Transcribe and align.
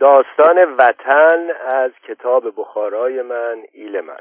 داستان 0.00 0.76
وطن 0.78 1.50
از 1.74 1.92
کتاب 2.08 2.60
بخارای 2.60 3.22
من 3.22 3.64
ایل 3.72 4.00
من. 4.00 4.20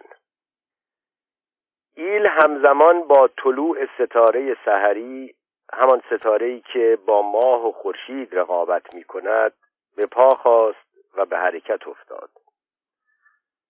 ایل 1.96 2.26
همزمان 2.26 3.08
با 3.08 3.30
طلوع 3.44 3.78
ستاره 3.86 4.58
سحری 4.66 5.36
همان 5.74 6.02
ستاره 6.12 6.60
که 6.60 6.98
با 7.06 7.22
ماه 7.22 7.68
و 7.68 7.72
خورشید 7.72 8.36
رقابت 8.36 8.96
می 8.96 9.04
کند 9.04 9.54
به 9.96 10.06
پا 10.06 10.30
خواست 10.30 10.88
و 11.18 11.26
به 11.26 11.38
حرکت 11.38 11.88
افتاد. 11.88 12.30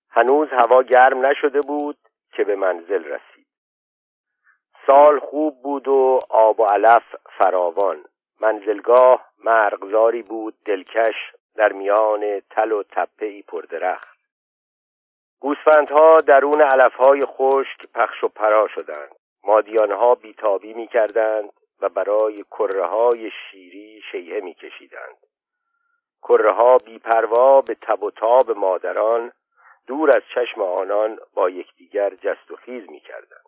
هنوز 0.09 0.47
هوا 0.51 0.83
گرم 0.83 1.29
نشده 1.29 1.61
بود 1.61 1.97
که 2.31 2.43
به 2.43 2.55
منزل 2.55 3.03
رسید. 3.03 3.47
سال 4.87 5.19
خوب 5.19 5.61
بود 5.61 5.87
و 5.87 6.19
آب 6.29 6.59
و 6.59 6.65
علف 6.65 7.15
فراوان. 7.25 8.03
منزلگاه 8.41 9.31
مرغزاری 9.43 10.21
بود 10.21 10.55
دلکش 10.65 11.36
در 11.57 11.73
میان 11.73 12.39
تل 12.49 12.71
و 12.71 12.83
تپه 12.83 13.41
پردرخت. 13.41 14.17
گوسفندها 15.39 16.17
درون 16.17 16.61
علفهای 16.61 17.21
خشک 17.25 17.91
پخش 17.93 18.23
و 18.23 18.27
پرا 18.27 18.67
شدند. 18.67 19.15
مادیانها 19.43 20.15
بیتابی 20.15 20.73
می 20.73 20.87
کردند 20.87 21.49
و 21.81 21.89
برای 21.89 22.35
کره 22.35 22.85
های 22.85 23.31
شیری 23.31 24.01
شیهه 24.11 24.39
می 24.39 24.53
کشیدند 24.53 25.17
کره 26.21 26.51
ها 26.51 26.77
بیپروا 26.77 27.61
به 27.61 27.75
تب 27.75 28.03
و 28.03 28.11
تاب 28.11 28.51
مادران 28.51 29.31
دور 29.87 30.17
از 30.17 30.23
چشم 30.35 30.61
آنان 30.61 31.19
با 31.33 31.49
یکدیگر 31.49 32.09
جست 32.09 32.51
و 32.51 32.55
خیز 32.55 32.89
می 32.89 32.99
کردند 32.99 33.47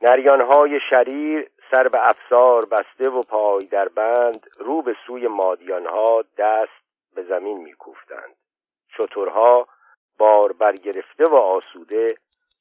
نریانهای 0.00 0.80
شریر 0.90 1.50
سر 1.74 1.88
به 1.88 2.08
افسار 2.10 2.64
بسته 2.64 3.10
و 3.10 3.20
پای 3.20 3.66
در 3.66 3.88
بند 3.88 4.50
رو 4.58 4.82
به 4.82 4.96
سوی 5.06 5.26
مادیانها 5.26 6.24
دست 6.38 6.82
به 7.14 7.22
زمین 7.22 7.58
میکوفتند. 7.58 8.34
شترها 8.96 9.68
بار 10.18 10.52
برگرفته 10.52 11.24
و 11.30 11.34
آسوده 11.34 12.08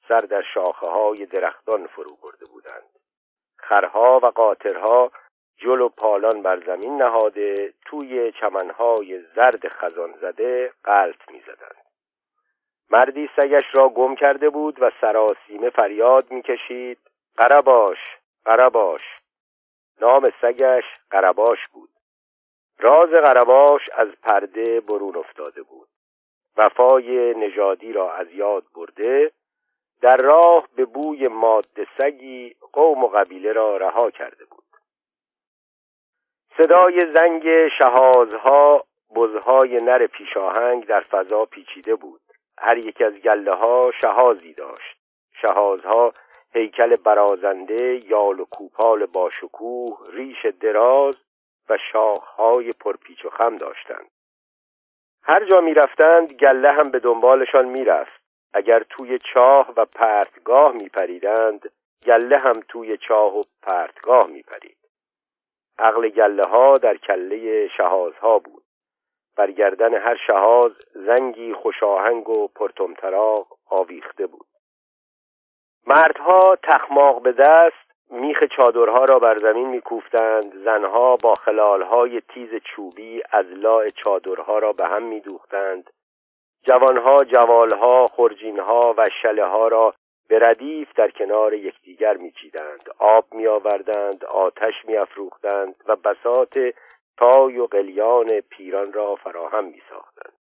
سر 0.08 0.18
در 0.18 0.42
شاخه 0.54 0.90
های 0.90 1.26
درختان 1.26 1.88
فرو 1.88 2.16
برده 2.24 2.46
بودند. 2.52 2.90
خرها 3.58 4.20
و 4.24 4.26
قاطرها 4.26 5.12
جل 5.58 5.82
و 5.82 5.90
پالان 5.90 6.42
بر 6.42 6.64
زمین 6.66 7.02
نهاده 7.02 7.74
توی 7.86 8.32
چمنهای 8.32 9.22
زرد 9.36 9.68
خزان 9.74 10.14
زده 10.22 10.74
قلط 10.84 11.30
می‌زدند. 11.32 11.86
مردی 12.90 13.30
سگش 13.36 13.64
را 13.78 13.90
گم 13.90 14.16
کرده 14.16 14.50
بود 14.50 14.82
و 14.82 14.92
سراسیمه 15.02 15.70
فریاد 15.70 16.32
می‌کشید. 16.32 16.98
قرباش 17.38 18.21
قرباش. 18.46 19.02
نام 20.02 20.24
سگش 20.42 20.84
قرباش 21.12 21.60
بود. 21.74 21.90
راز 22.80 23.12
قرباش 23.12 23.82
از 23.94 24.16
پرده 24.24 24.80
برون 24.80 25.16
افتاده 25.16 25.64
بود. 25.64 25.88
وفای 26.58 27.34
نژادی 27.34 27.94
را 27.94 28.14
از 28.14 28.32
یاد 28.32 28.64
برده 28.76 29.32
در 30.02 30.18
راه 30.18 30.68
به 30.76 30.86
بوی 30.86 31.28
ماده 31.28 31.88
سگی 31.98 32.56
قوم 32.74 33.04
و 33.04 33.08
قبیله 33.08 33.54
را 33.54 33.78
رها 33.78 34.12
کرده 34.12 34.46
بود. 34.46 34.64
صدای 36.58 37.00
زنگ 37.16 37.68
شهازها 37.80 38.86
بزهای 39.16 39.78
نر 39.78 40.08
پیشاهنگ 40.08 40.86
در 40.86 41.02
فضا 41.02 41.46
پیچیده 41.46 41.96
بود. 41.96 42.22
هر 42.58 42.78
یک 42.78 43.02
از 43.02 43.22
گله 43.22 43.56
ها 43.56 43.82
شهازی 44.02 44.54
داشت. 44.54 44.98
شهازها 45.42 46.14
هیکل 46.54 46.96
برازنده 46.96 48.00
یال 48.08 48.40
و 48.40 48.46
کوپال 48.46 49.06
باشکوه 49.06 49.98
ریش 50.14 50.46
دراز 50.46 51.16
و 51.70 51.78
شاخهای 51.92 52.70
پرپیچ 52.80 53.26
و 53.26 53.30
خم 53.30 53.58
داشتند. 53.58 54.12
هر 55.24 55.46
جا 55.46 55.62
می 55.62 55.74
رفتند 55.74 56.34
گله 56.34 56.72
هم 56.72 56.92
به 56.92 57.00
دنبالشان 57.00 57.66
می‌رفت. 57.66 58.22
اگر 58.54 58.84
توی 58.84 59.18
چاه 59.34 59.74
و 59.78 59.86
پرتگاه 59.86 60.74
می 60.74 60.90
پریدند 60.90 61.72
گله 62.06 62.38
هم 62.44 62.54
توی 62.68 62.98
چاه 62.98 63.38
و 63.38 63.42
پرتگاه 63.62 64.28
می 64.28 64.42
پرید 64.42 64.78
عقل 65.80 66.10
گله 66.10 66.44
ها 66.50 66.74
در 66.74 66.98
کله 66.98 67.68
شهازها 67.68 68.40
بود. 68.40 68.64
بر 69.36 69.52
گردن 69.52 69.94
هر 69.94 70.18
شهاز 70.28 70.72
زنگی 70.94 71.54
خوشاهنگ 71.54 72.30
و 72.30 72.48
پرتمطراق 72.48 73.48
آویخته 73.70 74.28
بود. 74.28 74.51
مردها 75.88 76.58
تخماق 76.64 77.22
به 77.22 77.32
دست 77.32 77.92
میخ 78.12 78.38
چادرها 78.58 79.06
را 79.06 79.20
بر 79.20 79.38
زمین 79.38 79.68
میکوفتند 79.68 80.64
زنها 80.64 81.16
با 81.16 81.34
خلالهای 81.34 82.22
تیز 82.22 82.50
چوبی 82.64 83.22
از 83.32 83.46
لاع 83.46 83.88
چادرها 83.88 84.60
را 84.60 84.74
به 84.74 84.88
هم 84.88 85.04
میدوختند. 85.04 85.90
جوانها 86.68 87.18
جوالها 87.18 88.06
خرجینها 88.06 88.96
و 88.98 89.06
شله 89.22 89.46
ها 89.46 89.68
را 89.68 89.94
به 90.30 90.40
ردیف 90.40 90.94
در 90.96 91.12
کنار 91.20 91.54
یکدیگر 91.54 92.18
میچیدند. 92.18 92.84
آب 93.00 93.26
میآوردند 93.32 94.26
آتش 94.26 94.74
میافروختند 94.86 95.76
و 95.88 95.96
بسات 95.96 96.54
تای 97.18 97.58
و 97.58 97.66
قلیان 97.66 98.28
پیران 98.50 98.94
را 98.94 99.16
فراهم 99.16 99.66
میساختند. 99.66 100.41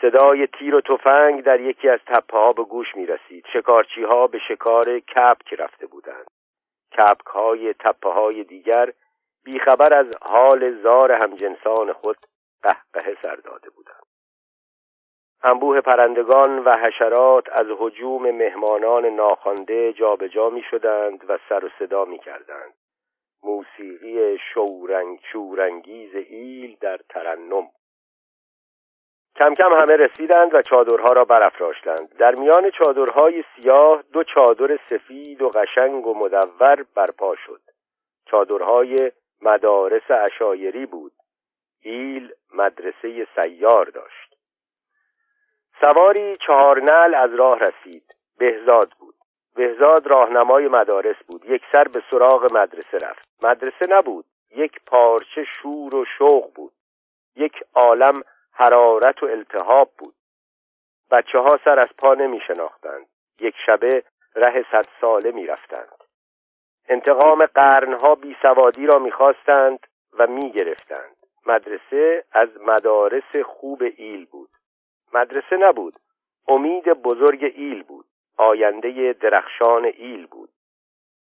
صدای 0.00 0.46
تیر 0.46 0.74
و 0.74 0.80
تفنگ 0.80 1.42
در 1.42 1.60
یکی 1.60 1.88
از 1.88 2.00
تپه 2.06 2.36
ها 2.38 2.48
به 2.48 2.64
گوش 2.64 2.96
می 2.96 3.06
رسید 3.06 3.44
شکارچی 3.52 4.02
ها 4.02 4.26
به 4.26 4.38
شکار 4.48 4.98
کپک 4.98 5.54
رفته 5.58 5.86
بودند. 5.86 6.26
کپک 6.92 7.26
های 7.26 7.74
تپه 7.74 8.08
های 8.08 8.44
دیگر 8.44 8.92
بیخبر 9.44 9.94
از 9.94 10.06
حال 10.30 10.66
زار 10.82 11.12
همجنسان 11.12 11.92
خود 11.92 12.16
قهقه 12.62 13.16
سر 13.22 13.36
داده 13.36 13.70
بودند. 13.70 14.02
انبوه 15.44 15.80
پرندگان 15.80 16.58
و 16.58 16.72
حشرات 16.78 17.48
از 17.60 17.66
حجوم 17.78 18.30
مهمانان 18.30 19.06
ناخوانده 19.06 19.92
جابجا 19.92 20.50
می 20.50 20.62
شدند 20.70 21.30
و 21.30 21.38
سر 21.48 21.64
و 21.64 21.68
صدا 21.78 22.04
می 22.04 22.18
کردند 22.18 22.74
موسیقی 23.42 24.38
شورنگ 24.38 25.20
شورانگیز 25.32 26.14
ایل 26.14 26.76
در 26.80 27.00
ترنم 27.08 27.68
کم 29.40 29.54
کم 29.54 29.72
همه 29.72 29.96
رسیدند 29.96 30.54
و 30.54 30.62
چادرها 30.62 31.12
را 31.12 31.24
برافراشتند. 31.24 32.16
در 32.18 32.34
میان 32.34 32.70
چادرهای 32.70 33.44
سیاه 33.56 34.02
دو 34.12 34.24
چادر 34.24 34.78
سفید 34.90 35.42
و 35.42 35.48
قشنگ 35.48 36.06
و 36.06 36.14
مدور 36.14 36.84
برپا 36.94 37.36
شد. 37.46 37.60
چادرهای 38.30 39.12
مدارس 39.42 40.10
اشایری 40.10 40.86
بود. 40.86 41.12
ایل 41.82 42.32
مدرسه 42.54 43.26
سیار 43.36 43.84
داشت. 43.84 44.36
سواری 45.84 46.36
چهارنل 46.46 47.12
از 47.16 47.34
راه 47.34 47.58
رسید. 47.58 48.04
بهزاد 48.38 48.92
بود. 48.98 49.14
بهزاد 49.56 50.06
راهنمای 50.06 50.68
مدارس 50.68 51.16
بود. 51.28 51.44
یک 51.44 51.62
سر 51.72 51.84
به 51.84 52.02
سراغ 52.10 52.52
مدرسه 52.52 53.06
رفت. 53.06 53.44
مدرسه 53.44 53.86
نبود. 53.88 54.24
یک 54.56 54.72
پارچه 54.86 55.44
شور 55.44 55.96
و 55.96 56.04
شوق 56.18 56.54
بود. 56.54 56.72
یک 57.36 57.54
عالم 57.74 58.22
حرارت 58.60 59.22
و 59.22 59.26
التهاب 59.26 59.90
بود. 59.98 60.14
بچه 61.10 61.38
ها 61.38 61.58
سر 61.64 61.78
از 61.78 61.88
پا 61.98 62.14
نمی 62.14 62.38
شناختند 62.46 63.06
یک 63.40 63.54
شبه 63.66 64.02
ره 64.34 64.64
صد 64.72 64.84
ساله 65.00 65.30
می 65.30 65.46
رفتند 65.46 66.04
انتقام 66.88 67.38
قرنها 67.54 68.14
بی 68.14 68.36
سوادی 68.42 68.86
را 68.86 68.98
می 68.98 69.10
خواستند 69.10 69.86
و 70.18 70.26
می 70.26 70.52
گرفتند 70.52 71.16
مدرسه 71.46 72.24
از 72.32 72.48
مدارس 72.60 73.36
خوب 73.44 73.82
ایل 73.96 74.24
بود. 74.24 74.50
مدرسه 75.14 75.56
نبود. 75.56 75.94
امید 76.48 76.84
بزرگ 76.84 77.44
ایل 77.44 77.82
بود. 77.82 78.04
آینده 78.36 79.12
درخشان 79.12 79.84
ایل 79.84 80.26
بود. 80.26 80.50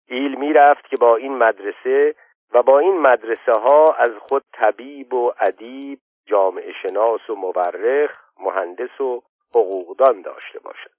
ایل 0.09 0.35
می 0.35 0.53
رفت 0.53 0.89
که 0.89 0.97
با 0.97 1.17
این 1.17 1.39
مدرسه 1.39 2.15
و 2.53 2.63
با 2.63 2.79
این 2.79 2.99
مدرسه 2.99 3.53
ها 3.53 3.85
از 3.99 4.11
خود 4.29 4.45
طبیب 4.53 5.15
و 5.15 5.33
ادیب 5.41 6.01
جامعه 6.31 6.73
شناس 6.73 7.31
و 7.31 7.35
مورخ 7.35 8.11
مهندس 8.41 9.01
و 9.01 9.23
حقوقدان 9.55 10.23
داشته 10.23 10.59
باشد. 10.59 10.91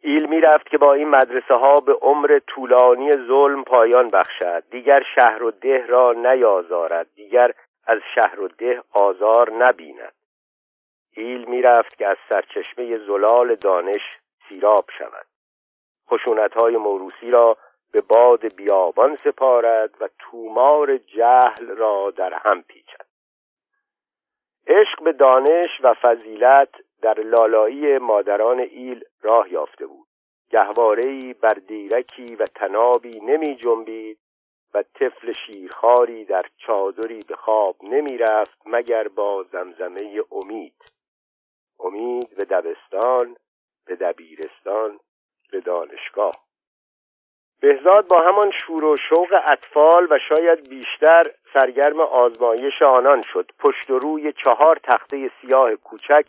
ایل 0.00 0.26
می 0.26 0.40
رفت 0.40 0.68
که 0.68 0.78
با 0.78 0.92
این 0.92 1.08
مدرسه 1.08 1.54
ها 1.54 1.74
به 1.74 1.92
عمر 1.92 2.40
طولانی 2.46 3.12
ظلم 3.12 3.64
پایان 3.64 4.08
بخشد. 4.08 4.64
دیگر 4.70 5.02
شهر 5.14 5.42
و 5.42 5.50
ده 5.50 5.86
را 5.86 6.12
نیازارد. 6.12 7.06
دیگر 7.14 7.52
از 7.86 7.98
شهر 8.14 8.40
و 8.40 8.48
ده 8.48 8.82
آزار 8.92 9.52
نبیند. 9.52 10.12
ایل 11.16 11.48
می 11.48 11.62
رفت 11.62 11.98
که 11.98 12.06
از 12.06 12.16
سرچشمه 12.32 12.98
زلال 12.98 13.54
دانش 13.54 14.02
سیراب 14.48 14.84
شود. 14.98 15.26
خشونت 16.10 16.54
های 16.54 16.76
موروسی 16.76 17.30
را 17.30 17.56
به 17.92 18.00
باد 18.00 18.54
بیابان 18.56 19.16
سپارد 19.16 19.90
و 20.00 20.08
تومار 20.18 20.96
جهل 20.96 21.76
را 21.76 22.10
در 22.16 22.30
هم 22.44 22.62
پیچد. 22.62 23.07
عشق 24.68 25.04
به 25.04 25.12
دانش 25.12 25.80
و 25.82 25.94
فضیلت 25.94 26.68
در 27.02 27.20
لالایی 27.20 27.98
مادران 27.98 28.60
ایل 28.60 29.04
راه 29.22 29.52
یافته 29.52 29.86
بود. 29.86 30.08
گهوارهای 30.50 31.34
بر 31.34 31.58
دیرکی 31.68 32.36
و 32.36 32.44
تنابی 32.44 33.20
نمی 33.20 33.56
جنبید 33.56 34.18
و 34.74 34.82
طفل 34.82 35.32
شیرخواری 35.32 36.24
در 36.24 36.42
چادری 36.56 37.20
به 37.28 37.36
خواب 37.36 37.76
نمی 37.82 38.18
رفت 38.18 38.58
مگر 38.66 39.08
با 39.08 39.42
زمزمه 39.52 40.22
امید. 40.32 40.74
امید 41.80 42.36
به 42.36 42.44
دبستان 42.44 43.36
به 43.86 43.96
دبیرستان 43.96 45.00
به 45.52 45.60
دانشگاه. 45.60 46.47
بهزاد 47.60 48.08
با 48.08 48.20
همان 48.20 48.52
شور 48.60 48.84
و 48.84 48.96
شوق 48.96 49.40
اطفال 49.52 50.06
و 50.10 50.18
شاید 50.28 50.68
بیشتر 50.68 51.22
سرگرم 51.54 52.00
آزمایش 52.00 52.82
آنان 52.82 53.22
شد. 53.32 53.50
پشت 53.58 53.90
و 53.90 53.98
روی 53.98 54.32
چهار 54.32 54.80
تخته 54.84 55.30
سیاه 55.40 55.74
کوچک 55.74 56.26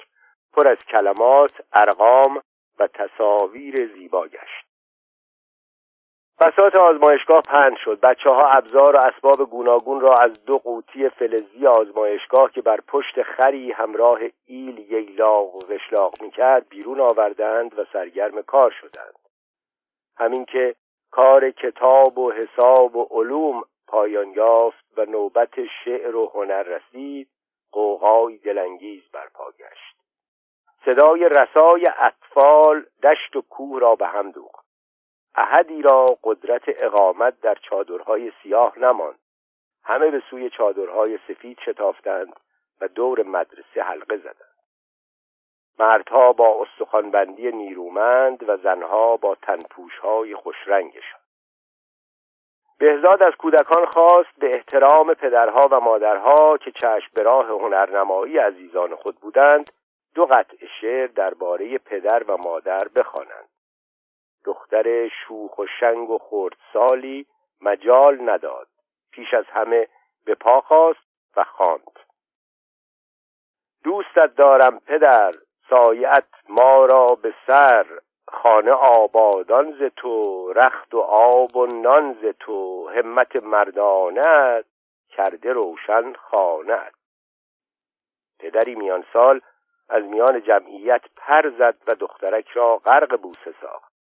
پر 0.54 0.68
از 0.68 0.78
کلمات، 0.78 1.62
ارقام 1.74 2.42
و 2.80 2.88
تصاویر 2.88 3.92
زیبا 3.94 4.28
گشت. 4.28 4.66
بسات 6.42 6.78
آزمایشگاه 6.78 7.42
پند 7.42 7.78
شد. 7.84 8.00
بچه 8.00 8.30
ها 8.30 8.48
ابزار 8.48 8.96
و 8.96 9.00
اسباب 9.06 9.50
گوناگون 9.50 10.02
را 10.02 10.14
از 10.22 10.46
دو 10.46 10.54
قوطی 10.54 11.10
فلزی 11.10 11.68
آزمایشگاه 11.68 12.52
که 12.52 12.62
بر 12.62 12.80
پشت 12.88 13.24
خری 13.24 13.72
همراه 13.72 14.20
ایل 14.46 14.92
ییلاق 14.92 15.56
و 15.56 15.60
وشلاق 15.74 16.14
می‌کرد 16.22 16.70
بیرون 16.70 17.00
آوردند 17.00 17.80
و 17.80 17.86
سرگرم 17.94 18.42
کار 18.42 18.72
شدند. 18.82 19.20
همین 20.18 20.46
که 20.46 20.76
کار 21.12 21.52
کتاب 21.52 22.18
و 22.18 22.32
حساب 22.32 22.96
و 22.96 23.08
علوم 23.12 23.64
پایان 23.88 24.32
یافت 24.32 24.86
و 24.98 25.06
نوبت 25.06 25.66
شعر 25.84 26.16
و 26.16 26.32
هنر 26.34 26.64
رسید 26.64 27.30
قوقای 27.72 28.38
دلانگیز 28.38 29.04
برپا 29.14 29.52
گشت. 29.52 29.96
صدای 30.86 31.30
رسای 31.30 31.84
اطفال 31.98 32.86
دشت 33.04 33.36
و 33.36 33.42
کوه 33.42 33.80
را 33.80 33.96
به 33.96 34.08
هم 34.08 34.32
دوخت. 34.32 34.66
احدی 35.36 35.82
را 35.82 36.06
قدرت 36.24 36.64
اقامت 36.84 37.42
در 37.42 37.56
چادرهای 37.70 38.32
سیاه 38.44 38.80
نماند. 38.80 39.20
همه 39.84 40.12
به 40.12 40.20
سوی 40.30 40.50
چادرهای 40.50 41.20
سفید 41.28 41.60
شتافتند 41.60 42.34
و 42.82 42.88
دور 42.88 43.24
مدرسه 43.24 43.82
حلقه 43.82 44.18
زدند. 44.18 44.49
مردها 45.80 46.34
با 46.34 46.62
استخوانبندی 46.62 47.52
نیرومند 47.52 48.50
و 48.50 48.58
زنها 48.58 49.18
با 49.18 49.36
تنپوشهای 49.36 50.36
خوشرنگشان. 50.36 51.20
بهزاد 52.80 53.24
از 53.24 53.34
کودکان 53.36 53.86
خواست 53.86 54.36
به 54.38 54.52
احترام 54.56 55.14
پدرها 55.14 55.62
و 55.72 55.80
مادرها 55.80 56.58
که 56.58 56.72
چشم 56.72 57.10
به 57.14 57.24
راه 57.24 57.48
هنرنمایی 57.48 58.38
عزیزان 58.38 58.96
خود 58.96 59.16
بودند 59.16 59.70
دو 60.16 60.26
قطع 60.26 60.58
شعر 60.82 61.08
درباره 61.08 61.78
پدر 61.78 62.24
و 62.24 62.38
مادر 62.38 62.88
بخوانند. 62.96 63.50
دختر 64.46 65.08
شوخ 65.08 65.60
و 65.60 65.66
شنگ 65.80 66.10
و 66.10 66.18
خردسالی 66.18 67.26
مجال 67.62 68.30
نداد. 68.30 68.68
پیش 69.12 69.34
از 69.34 69.46
همه 69.60 69.88
به 70.26 70.36
پا 70.36 70.62
خواست 70.62 71.08
و 71.36 71.44
خواند. 71.44 72.00
دوستت 73.84 74.36
دارم 74.36 74.80
پدر. 74.80 75.32
سایت 75.70 76.28
ما 76.50 76.86
را 76.86 77.06
به 77.06 77.34
سر. 77.48 77.86
خانه 78.28 78.72
آبادان 78.72 79.72
ز 79.72 79.84
تو 79.96 80.54
رخت 80.54 80.94
و 80.94 81.00
آب 81.00 81.56
و 81.56 81.66
نان 81.66 82.14
ز 82.22 82.26
تو. 82.40 82.90
همت 82.90 83.44
مردانت 83.44 84.66
کرده 85.10 85.54
روشن 85.54 86.14
خانت. 86.14 86.94
پدری 88.40 88.76
میان 88.76 89.06
سال 89.14 89.42
از 89.90 90.04
میان 90.04 90.44
جمعیت 90.44 91.02
پر 91.18 91.50
زد 91.58 91.78
و 91.88 91.96
دخترک 91.96 92.48
را 92.48 92.78
غرق 92.78 93.22
بوسه 93.22 93.54
ساخت. 93.62 93.92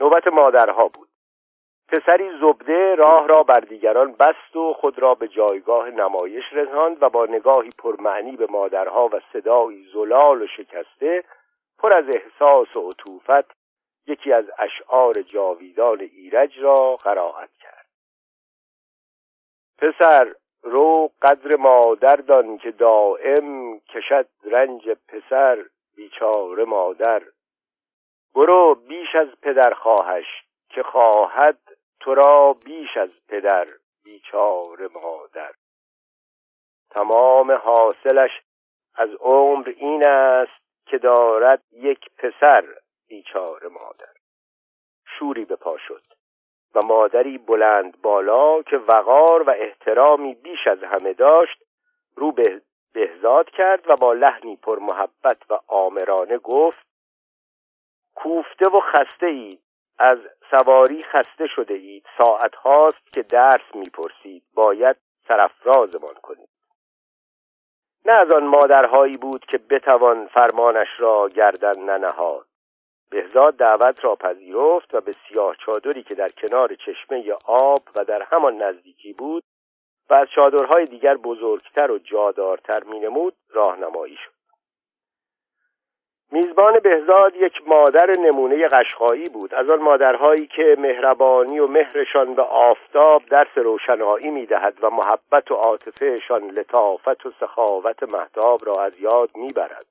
نوبت 0.00 0.26
مادرها 0.26 0.88
بود. 0.88 1.08
پسری 1.88 2.30
زبده 2.40 2.94
راه 2.94 3.26
را 3.26 3.42
بر 3.42 3.60
دیگران 3.60 4.12
بست 4.12 4.56
و 4.56 4.68
خود 4.68 4.98
را 4.98 5.14
به 5.14 5.28
جایگاه 5.28 5.90
نمایش 5.90 6.44
رساند 6.52 7.02
و 7.02 7.08
با 7.08 7.26
نگاهی 7.26 7.70
پرمعنی 7.78 8.36
به 8.36 8.46
مادرها 8.50 9.08
و 9.12 9.20
صدایی 9.32 9.88
زلال 9.92 10.42
و 10.42 10.46
شکسته 10.46 11.24
پر 11.78 11.92
از 11.92 12.04
احساس 12.14 12.76
و 12.76 12.88
عطوفت 12.88 13.58
یکی 14.06 14.32
از 14.32 14.44
اشعار 14.58 15.22
جاویدان 15.22 16.00
ایرج 16.00 16.58
را 16.58 16.96
قرائت 16.96 17.50
کرد. 17.60 17.86
پسر 19.78 20.34
رو 20.62 21.10
قدر 21.22 21.56
مادر 21.56 22.16
دان 22.16 22.58
که 22.58 22.70
دائم 22.70 23.78
کشد 23.78 24.28
رنج 24.44 24.88
پسر 25.08 25.64
بیچاره 25.96 26.64
مادر. 26.64 27.22
برو 28.34 28.74
بیش 28.74 29.14
از 29.14 29.28
پدر 29.42 29.74
خواهش 29.74 30.26
که 30.68 30.82
خواهد 30.82 31.58
تو 32.00 32.14
را 32.14 32.52
بیش 32.64 32.96
از 32.96 33.10
پدر 33.28 33.66
بیچاره 34.04 34.88
مادر. 34.94 35.52
تمام 36.90 37.52
حاصلش 37.52 38.30
از 38.94 39.10
عمر 39.20 39.72
این 39.76 40.06
است 40.06 40.62
که 40.86 40.98
دارد 40.98 41.62
یک 41.72 42.10
پسر 42.16 42.64
بیچاره 43.08 43.68
مادر. 43.68 44.12
شوری 45.18 45.44
به 45.44 45.56
پا 45.56 45.76
شد 45.88 46.02
و 46.74 46.86
مادری 46.86 47.38
بلند 47.38 48.02
بالا 48.02 48.62
که 48.62 48.76
وقار 48.76 49.42
و 49.42 49.50
احترامی 49.50 50.34
بیش 50.34 50.66
از 50.66 50.78
همه 50.82 51.12
داشت 51.12 51.62
رو 52.16 52.32
به 52.32 52.62
بهزاد 52.92 53.50
کرد 53.50 53.90
و 53.90 53.94
با 54.00 54.12
لحنی 54.12 54.56
پر 54.56 54.78
محبت 54.78 55.50
و 55.50 55.58
آمرانه 55.66 56.38
گفت 56.38 56.86
کوفته 58.14 58.68
و 58.68 58.80
خسته 58.80 59.26
اید 59.26 59.60
از 59.98 60.18
سواری 60.50 61.02
خسته 61.02 61.46
شده 61.46 61.74
اید. 61.74 62.06
ساعت 62.18 62.54
هاست 62.54 63.12
که 63.12 63.22
درس 63.22 63.74
می‌پرسید. 63.74 64.42
باید 64.54 64.96
سرفرازمان 65.28 66.14
کنید. 66.22 66.48
نه 68.06 68.12
از 68.12 68.32
آن 68.32 68.46
مادرهایی 68.46 69.16
بود 69.16 69.44
که 69.46 69.58
بتوان 69.58 70.26
فرمانش 70.26 70.88
را 70.98 71.28
گردن 71.28 71.82
ننهاد. 71.82 72.46
بهزاد 73.10 73.56
دعوت 73.56 74.04
را 74.04 74.16
پذیرفت 74.16 74.96
و 74.96 75.00
به 75.00 75.12
سیاه 75.12 75.56
چادری 75.56 76.02
که 76.02 76.14
در 76.14 76.28
کنار 76.28 76.74
چشمه 76.74 77.32
آب 77.44 77.80
و 77.96 78.04
در 78.04 78.26
همان 78.32 78.62
نزدیکی 78.62 79.12
بود 79.12 79.42
و 80.10 80.14
از 80.14 80.28
چادرهای 80.34 80.84
دیگر 80.84 81.16
بزرگتر 81.16 81.90
و 81.90 81.98
جادارتر 81.98 82.84
مینمود 82.84 83.34
راهنمایی 83.48 84.16
شد. 84.16 84.37
میزبان 86.32 86.78
بهزاد 86.78 87.36
یک 87.36 87.62
مادر 87.66 88.10
نمونه 88.18 88.68
قشقایی 88.68 89.24
بود. 89.24 89.54
از 89.54 89.70
آن 89.70 89.78
مادرهایی 89.78 90.46
که 90.46 90.76
مهربانی 90.78 91.58
و 91.58 91.66
مهرشان 91.72 92.34
به 92.34 92.42
آفتاب 92.42 93.22
درس 93.30 93.58
روشنایی 93.58 94.30
می‌دهد 94.30 94.74
و 94.82 94.90
محبت 94.90 95.50
و 95.50 95.54
عاطفهشان 95.54 96.50
لطافت 96.50 97.26
و 97.26 97.30
سخاوت 97.40 98.02
محتاب 98.02 98.60
را 98.66 98.72
از 98.82 99.00
یاد 99.00 99.30
می‌برد. 99.34 99.86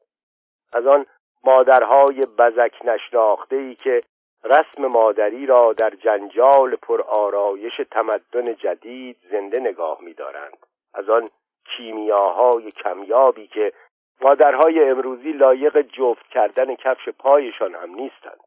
از 0.73 0.87
آن 0.87 1.05
مادرهای 1.43 2.21
بزک 2.37 2.73
نشناخته 2.85 3.55
ای 3.55 3.75
که 3.75 4.01
رسم 4.43 4.85
مادری 4.85 5.45
را 5.45 5.73
در 5.73 5.89
جنجال 5.89 6.75
پر 6.75 7.01
آرایش 7.01 7.81
تمدن 7.91 8.53
جدید 8.53 9.17
زنده 9.31 9.59
نگاه 9.59 9.97
می‌دارند. 10.01 10.57
از 10.93 11.09
آن 11.09 11.27
کیمیاهای 11.77 12.71
کمیابی 12.71 13.47
که 13.47 13.73
مادرهای 14.21 14.89
امروزی 14.89 15.31
لایق 15.31 15.81
جفت 15.81 16.27
کردن 16.27 16.75
کفش 16.75 17.09
پایشان 17.09 17.75
هم 17.75 17.95
نیستند. 17.95 18.39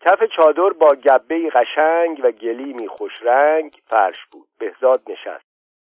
کف 0.00 0.24
چادر 0.36 0.68
با 0.80 0.88
گبه 0.88 1.50
قشنگ 1.50 2.20
و 2.24 2.30
گلیمی 2.30 2.88
خوش 2.88 3.12
رنگ 3.22 3.72
فرش 3.86 4.26
بود. 4.32 4.48
بهزاد 4.58 5.02
نشست. 5.10 5.46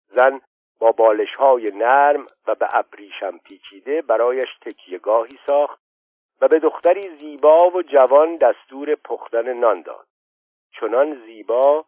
زن 0.09 0.41
با 0.79 0.93
بالش 0.93 1.37
های 1.39 1.65
نرم 1.75 2.27
و 2.47 2.55
به 2.55 2.69
ابریشم 2.73 3.39
پیچیده 3.39 4.03
برایش 4.03 4.59
تکیهگاهی 4.61 5.39
ساخت 5.49 5.81
و 6.41 6.49
به 6.49 6.59
دختری 6.59 7.17
زیبا 7.19 7.71
و 7.71 7.83
جوان 7.83 8.37
دستور 8.37 8.95
پختن 8.95 9.53
نان 9.53 9.83
داد. 9.83 10.07
چنان 10.81 11.23
زیبا 11.27 11.79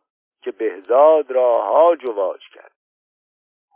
که 0.43 0.51
بهزاد 0.51 1.31
را 1.31 1.53
هاج 1.53 2.11
و 2.11 2.13
واج 2.13 2.41
کرد. 2.55 2.74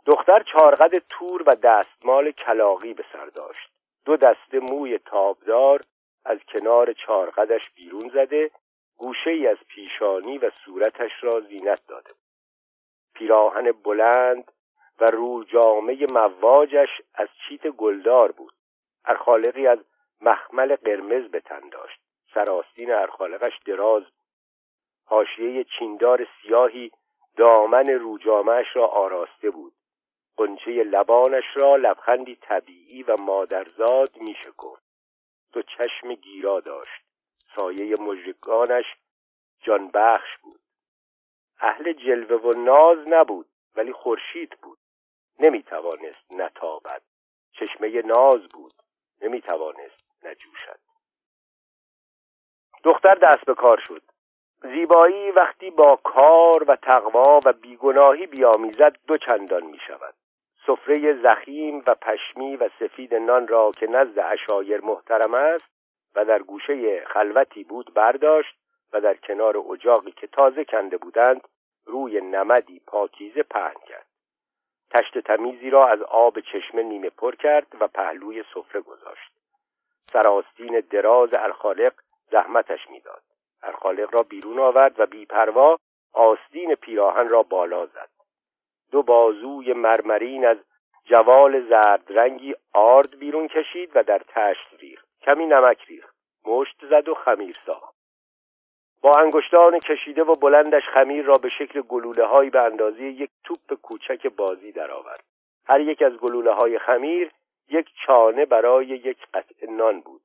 دختر 0.05 0.43
چارقد 0.43 0.93
تور 1.09 1.43
و 1.47 1.51
دستمال 1.63 2.31
کلاقی 2.31 2.93
به 2.93 3.05
سر 3.13 3.25
داشت. 3.25 3.69
دو 4.05 4.17
دسته 4.17 4.59
موی 4.59 4.97
تابدار 4.97 5.81
از 6.25 6.37
کنار 6.47 6.93
چارقدش 6.93 7.61
بیرون 7.75 8.11
زده 8.13 8.51
گوشه 8.97 9.29
ای 9.29 9.47
از 9.47 9.57
پیشانی 9.67 10.37
و 10.37 10.49
صورتش 10.65 11.11
را 11.21 11.39
زینت 11.39 11.81
داده 11.87 12.09
بود. 12.09 12.29
پیراهن 13.13 13.71
بلند 13.71 14.51
و 14.99 15.05
رو 15.05 15.43
جامعه 15.43 16.05
مواجش 16.11 16.89
از 17.13 17.27
چیت 17.47 17.67
گلدار 17.67 18.31
بود. 18.31 18.53
ارخالقی 19.05 19.67
از 19.67 19.79
مخمل 20.21 20.75
قرمز 20.75 21.31
به 21.31 21.39
تن 21.39 21.69
داشت. 21.69 21.99
سراستین 22.33 22.91
ارخالقش 22.91 23.59
دراز 23.65 24.03
بود. 24.03 24.25
حاشیه 25.05 25.63
چیندار 25.63 26.27
سیاهی 26.41 26.91
دامن 27.37 27.85
روجامش 27.85 28.65
را 28.73 28.87
آراسته 28.87 29.49
بود. 29.49 29.73
قنچه 30.39 30.71
لبانش 30.83 31.43
را 31.55 31.75
لبخندی 31.75 32.35
طبیعی 32.35 33.03
و 33.03 33.15
مادرزاد 33.21 34.17
میشه 34.17 34.51
گفت 34.57 34.83
دو 35.53 35.61
چشم 35.61 36.13
گیرا 36.13 36.59
داشت. 36.59 37.01
سایه 37.55 37.95
مژگانش 38.01 38.85
جان 39.61 39.87
بخش 39.87 40.37
بود. 40.37 40.59
اهل 41.59 41.93
جلوه 41.93 42.41
و 42.41 42.51
ناز 42.57 42.97
نبود 43.07 43.45
ولی 43.75 43.93
خورشید 43.93 44.57
بود. 44.61 44.77
نمی‌توانست 45.39 46.35
نتابد. 46.35 47.01
چشمه 47.51 48.01
ناز 48.01 48.47
بود. 48.53 48.73
نمی‌توانست 49.21 50.05
نجوشد. 50.23 50.79
دختر 52.83 53.15
دست 53.15 53.45
به 53.45 53.53
کار 53.53 53.83
شد. 53.87 54.01
زیبایی 54.61 55.31
وقتی 55.31 55.69
با 55.69 55.95
کار 55.95 56.63
و 56.67 56.75
تقوا 56.75 57.39
و 57.45 57.53
بیگناهی 57.53 58.27
بیامیزد 58.27 58.97
دو 59.07 59.13
چندان 59.17 59.63
می 59.63 59.79
شود 59.87 60.15
سفره 60.69 61.13
زخیم 61.13 61.83
و 61.87 61.95
پشمی 61.95 62.55
و 62.55 62.69
سفید 62.79 63.15
نان 63.15 63.47
را 63.47 63.71
که 63.71 63.87
نزد 63.87 64.19
اشایر 64.19 64.81
محترم 64.81 65.33
است 65.33 65.65
و 66.15 66.25
در 66.25 66.39
گوشه 66.39 67.05
خلوتی 67.05 67.63
بود 67.63 67.93
برداشت 67.93 68.55
و 68.93 69.01
در 69.01 69.13
کنار 69.13 69.57
اجاقی 69.57 70.11
که 70.11 70.27
تازه 70.27 70.65
کنده 70.65 70.97
بودند 70.97 71.41
روی 71.85 72.21
نمدی 72.21 72.81
پاکیزه 72.87 73.43
پهن 73.43 73.75
کرد. 73.87 74.05
تشت 74.91 75.17
تمیزی 75.17 75.69
را 75.69 75.87
از 75.87 76.01
آب 76.01 76.39
چشمه 76.39 76.83
نیمه 76.83 77.09
پر 77.09 77.35
کرد 77.35 77.67
و 77.79 77.87
پهلوی 77.87 78.43
سفره 78.53 78.81
گذاشت. 78.81 79.31
سراستین 80.05 80.79
دراز 80.79 81.29
الخالق 81.39 81.93
زحمتش 82.31 82.89
می‌داد. 82.89 83.23
الخالق 83.63 84.15
را 84.15 84.23
بیرون 84.29 84.59
آورد 84.59 84.99
و 84.99 85.05
بیپروا 85.05 85.77
آستین 86.13 86.75
پیراهن 86.75 87.29
را 87.29 87.43
بالا 87.43 87.85
زد. 87.85 88.08
دو 88.91 89.03
بازوی 89.03 89.73
مرمرین 89.73 90.45
از 90.45 90.57
جوال 91.05 91.67
زرد 91.69 92.03
رنگی 92.09 92.55
آرد 92.73 93.19
بیرون 93.19 93.47
کشید 93.47 93.91
و 93.95 94.03
در 94.03 94.21
تشت 94.27 94.67
ریخت 94.79 95.07
کمی 95.21 95.45
نمک 95.45 95.83
ریخت 95.87 96.15
مشت 96.45 96.85
زد 96.89 97.09
و 97.09 97.13
خمیر 97.15 97.55
ساخت 97.65 97.99
با 99.01 99.11
انگشتان 99.19 99.79
کشیده 99.79 100.23
و 100.23 100.33
بلندش 100.33 100.83
خمیر 100.89 101.25
را 101.25 101.33
به 101.33 101.49
شکل 101.49 101.81
گلوله 101.81 102.25
های 102.25 102.49
به 102.49 102.65
اندازه 102.65 103.03
یک 103.03 103.29
توپ 103.43 103.79
کوچک 103.81 104.27
بازی 104.27 104.71
درآورد. 104.71 105.23
هر 105.65 105.79
یک 105.79 106.01
از 106.01 106.13
گلوله 106.17 106.53
های 106.53 106.79
خمیر 106.79 107.31
یک 107.69 107.89
چانه 108.05 108.45
برای 108.45 108.85
یک 108.85 109.17
قطع 109.33 109.71
نان 109.71 109.99
بود. 109.99 110.21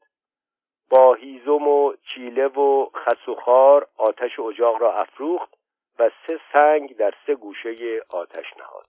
با 0.90 1.14
هیزم 1.14 1.68
و 1.68 1.92
چیله 1.92 2.47
و 2.47 2.87
خس 2.94 3.28
و 3.28 3.35
خار 3.35 3.87
آتش 3.97 4.40
اجاق 4.40 4.83
را 4.83 4.94
افروخت 4.94 5.54
و 5.98 6.10
سه 6.26 6.40
سنگ 6.52 6.96
در 6.96 7.14
سه 7.26 7.34
گوشه 7.34 8.02
آتش 8.14 8.56
نهاد. 8.56 8.86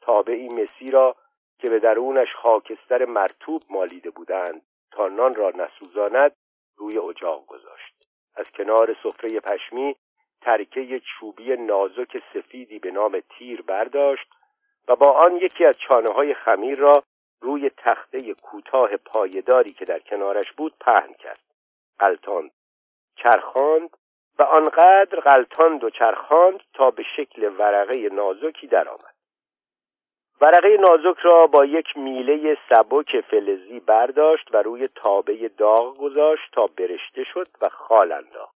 تابعی 0.00 0.48
مسی 0.48 0.90
را 0.92 1.16
که 1.58 1.70
به 1.70 1.78
درونش 1.78 2.34
خاکستر 2.34 3.04
مرتوب 3.04 3.62
مالیده 3.70 4.10
بودند 4.10 4.62
تا 4.90 5.08
نان 5.08 5.34
را 5.34 5.50
نسوزاند 5.50 6.32
روی 6.76 6.98
اجاق 6.98 7.46
گذاشت. 7.46 7.94
از 8.34 8.46
کنار 8.50 8.96
سفره 9.02 9.40
پشمی 9.40 9.96
ترکه 10.40 11.00
چوبی 11.00 11.56
نازک 11.56 12.22
سفیدی 12.34 12.78
به 12.78 12.90
نام 12.90 13.20
تیر 13.20 13.62
برداشت 13.62 14.28
و 14.88 14.96
با 14.96 15.10
آن 15.10 15.36
یکی 15.36 15.64
از 15.64 15.74
چانه 15.88 16.14
های 16.14 16.34
خمیر 16.34 16.78
را 16.78 17.02
روی 17.40 17.70
تخته 17.76 18.34
کوتاه 18.34 18.96
پایداری 18.96 19.70
که 19.70 19.84
در 19.84 19.98
کنارش 19.98 20.52
بود 20.52 20.74
پهن 20.80 21.12
کرد 21.12 21.40
قلتاند 21.98 22.50
چرخاند 23.16 23.96
و 24.40 24.42
آنقدر 24.42 25.20
قلتاند 25.20 25.84
و 25.84 25.90
چرخاند 25.90 26.60
تا 26.74 26.90
به 26.90 27.02
شکل 27.16 27.52
ورقه 27.58 28.08
نازکی 28.12 28.66
درآمد. 28.66 29.14
ورقه 30.40 30.76
نازک 30.88 31.18
را 31.18 31.46
با 31.46 31.64
یک 31.64 31.96
میله 31.96 32.58
سبک 32.68 33.20
فلزی 33.20 33.80
برداشت 33.80 34.54
و 34.54 34.62
روی 34.62 34.86
تابه 34.94 35.48
داغ 35.48 35.98
گذاشت 35.98 36.52
تا 36.52 36.66
برشته 36.66 37.24
شد 37.24 37.46
و 37.62 37.68
خال 37.68 38.12
انداخت. 38.12 38.56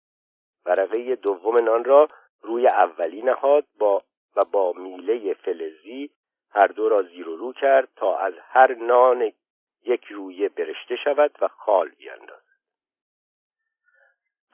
ورقه 0.66 1.16
دوم 1.16 1.64
نان 1.64 1.84
را 1.84 2.08
روی 2.42 2.66
اولی 2.66 3.22
نهاد 3.22 3.64
با 3.78 3.98
و 4.36 4.40
با 4.52 4.72
میله 4.72 5.34
فلزی 5.34 6.10
هر 6.50 6.66
دو 6.66 6.88
را 6.88 7.02
زیر 7.02 7.28
و 7.28 7.36
رو 7.36 7.52
کرد 7.52 7.88
تا 7.96 8.18
از 8.18 8.34
هر 8.38 8.74
نان 8.74 9.32
یک 9.84 10.04
رویه 10.04 10.48
برشته 10.48 10.96
شود 10.96 11.30
و 11.40 11.48
خال 11.48 11.88
بیاندازد 11.88 12.49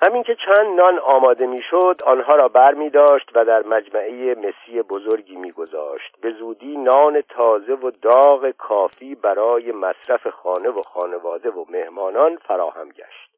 همین 0.03 0.23
که 0.23 0.37
چند 0.47 0.81
نان 0.81 0.99
آماده 0.99 1.47
می‌شد 1.47 2.01
آنها 2.07 2.35
را 2.35 2.49
بر 2.49 2.75
می 2.75 2.91
داشت 2.91 3.31
و 3.35 3.45
در 3.45 3.63
مجمعه 3.63 4.35
مسی 4.35 4.83
بزرگی 4.83 5.37
میگذاشت. 5.37 6.17
به 6.21 6.33
زودی 6.33 6.77
نان 6.77 7.21
تازه 7.21 7.73
و 7.73 7.91
داغ 7.91 8.51
کافی 8.51 9.15
برای 9.15 9.73
مصرف 9.73 10.27
خانه 10.27 10.69
و 10.69 10.83
خانواده 10.83 11.51
و 11.51 11.65
مهمانان 11.69 12.37
فراهم 12.37 12.89
گشت. 12.89 13.31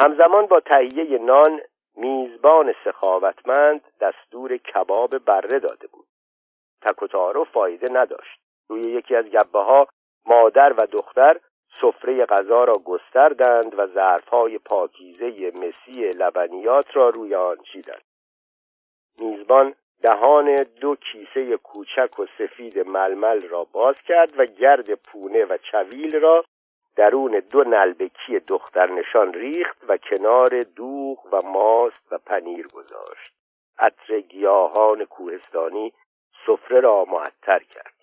همزمان 0.00 0.46
با 0.46 0.60
تهیه 0.60 1.18
نان 1.18 1.60
میزبان 1.96 2.74
سخاوتمند 2.84 3.80
دستور 4.00 4.56
کباب 4.56 5.18
بره 5.18 5.58
داده 5.58 5.86
بود. 5.92 6.06
تک 6.82 7.02
و 7.02 7.06
تعارف 7.06 7.48
فایده 7.48 7.92
نداشت. 7.92 8.40
روی 8.68 8.80
یکی 8.80 9.16
از 9.16 9.24
گبه 9.24 9.58
ها 9.58 9.86
مادر 10.26 10.72
و 10.72 10.86
دختر 10.86 11.40
سفره 11.80 12.26
غذا 12.26 12.64
را 12.64 12.72
گستردند 12.84 13.78
و 13.78 13.86
ظرفهای 13.86 14.58
پاکیزه 14.58 15.52
مسی 15.60 16.10
لبنیات 16.10 16.96
را 16.96 17.08
روی 17.08 17.34
آن 17.34 17.56
چیدند. 17.72 18.02
میزبان 19.20 19.74
دهان 20.02 20.56
دو 20.80 20.96
کیسه 20.96 21.56
کوچک 21.56 22.18
و 22.18 22.26
سفید 22.38 22.78
ململ 22.78 23.48
را 23.48 23.64
باز 23.72 23.94
کرد 24.06 24.40
و 24.40 24.44
گرد 24.44 24.94
پونه 24.94 25.44
و 25.44 25.58
چویل 25.72 26.20
را 26.20 26.44
درون 26.96 27.42
دو 27.50 27.64
نلبکی 27.64 28.38
دختر 28.38 28.90
نشان 28.90 29.34
ریخت 29.34 29.76
و 29.88 29.96
کنار 29.96 30.60
دوغ 30.76 31.26
و 31.32 31.40
ماست 31.44 32.12
و 32.12 32.18
پنیر 32.18 32.66
گذاشت. 32.74 33.32
عطر 33.78 34.20
گیاهان 34.20 35.04
کوهستانی 35.04 35.92
سفره 36.46 36.80
را 36.80 37.04
معطر 37.04 37.58
کرد. 37.58 37.97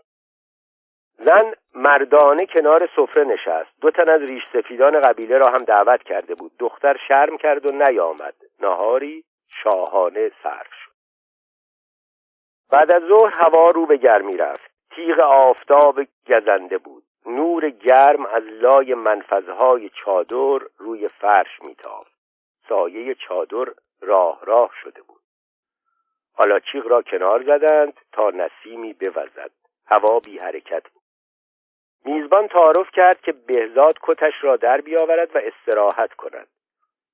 زن 1.17 1.53
مردانه 1.75 2.45
کنار 2.45 2.89
سفره 2.95 3.23
نشست. 3.23 3.81
دو 3.81 3.91
تن 3.91 4.11
از 4.11 4.21
ریش 4.21 4.43
سفیدان 4.53 5.01
قبیله 5.01 5.37
را 5.37 5.49
هم 5.51 5.57
دعوت 5.57 6.03
کرده 6.03 6.35
بود. 6.35 6.51
دختر 6.59 6.97
شرم 7.07 7.37
کرد 7.37 7.71
و 7.71 7.75
نیامد. 7.75 8.35
نهاری 8.59 9.23
شاهانه 9.63 10.31
صرف 10.43 10.73
شد. 10.83 10.91
بعد 12.71 12.91
از 12.91 13.03
ظهر 13.03 13.33
هوا 13.39 13.69
رو 13.69 13.85
به 13.85 13.97
گرمی 13.97 14.37
رفت. 14.37 14.71
تیغ 14.95 15.19
آفتاب 15.19 15.99
گزنده 16.27 16.77
بود. 16.77 17.03
نور 17.25 17.69
گرم 17.69 18.25
از 18.25 18.43
لای 18.43 18.93
منفذهای 18.93 19.89
چادر 19.89 20.59
روی 20.77 21.07
فرش 21.07 21.59
میتافت. 21.67 22.15
سایه 22.69 23.15
چادر 23.15 23.65
راه 24.01 24.39
راه 24.45 24.71
شده 24.83 25.01
بود. 25.01 25.21
چیغ 26.71 26.87
را 26.87 27.01
کنار 27.01 27.43
زدند 27.43 27.93
تا 28.11 28.29
نسیمی 28.29 28.93
بوزد. 28.93 29.51
هوا 29.87 30.19
بی 30.19 30.37
حرکت 30.37 30.83
بود. 30.83 31.04
میزبان 32.05 32.47
تعارف 32.47 32.91
کرد 32.93 33.21
که 33.21 33.31
بهزاد 33.31 33.99
کتش 34.01 34.33
را 34.41 34.55
در 34.55 34.81
بیاورد 34.81 35.35
و 35.35 35.39
استراحت 35.43 36.13
کند. 36.13 36.47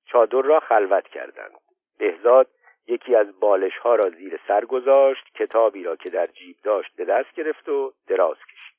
چادر 0.05 0.41
را 0.41 0.59
خلوت 0.59 1.07
کردند. 1.07 1.51
بهزاد 1.97 2.47
یکی 2.87 3.15
از 3.15 3.39
بالش 3.39 3.77
ها 3.77 3.95
را 3.95 4.09
زیر 4.09 4.39
سر 4.47 4.65
گذاشت 4.65 5.33
کتابی 5.35 5.83
را 5.83 5.95
که 5.95 6.09
در 6.09 6.25
جیب 6.25 6.55
داشت 6.63 6.95
به 6.95 7.05
دست 7.05 7.33
گرفت 7.33 7.69
و 7.69 7.93
دراز 8.07 8.37
کشید. 8.37 8.77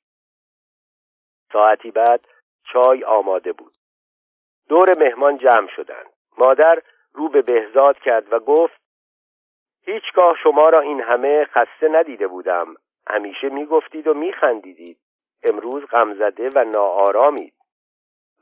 ساعتی 1.53 1.91
بعد 1.91 2.29
چای 2.73 3.05
آماده 3.05 3.53
بود. 3.53 3.73
دور 4.69 4.99
مهمان 4.99 5.37
جمع 5.37 5.69
شدند. 5.77 6.13
مادر 6.39 6.75
رو 7.13 7.29
به 7.29 7.43
بهزاد 7.43 7.99
کرد 7.99 8.33
و 8.33 8.39
گفت 8.39 8.81
هیچگاه 9.85 10.37
شما 10.43 10.69
را 10.69 10.81
این 10.81 11.01
همه 11.01 11.45
خسته 11.45 11.89
ندیده 11.89 12.27
بودم. 12.27 12.75
همیشه 13.07 13.49
می‌گفتید 13.49 14.07
و 14.07 14.15
میخندیدید. 14.15 14.99
امروز 15.45 15.85
غمزده 15.87 16.49
و 16.55 16.65
ناآرامید 16.65 17.55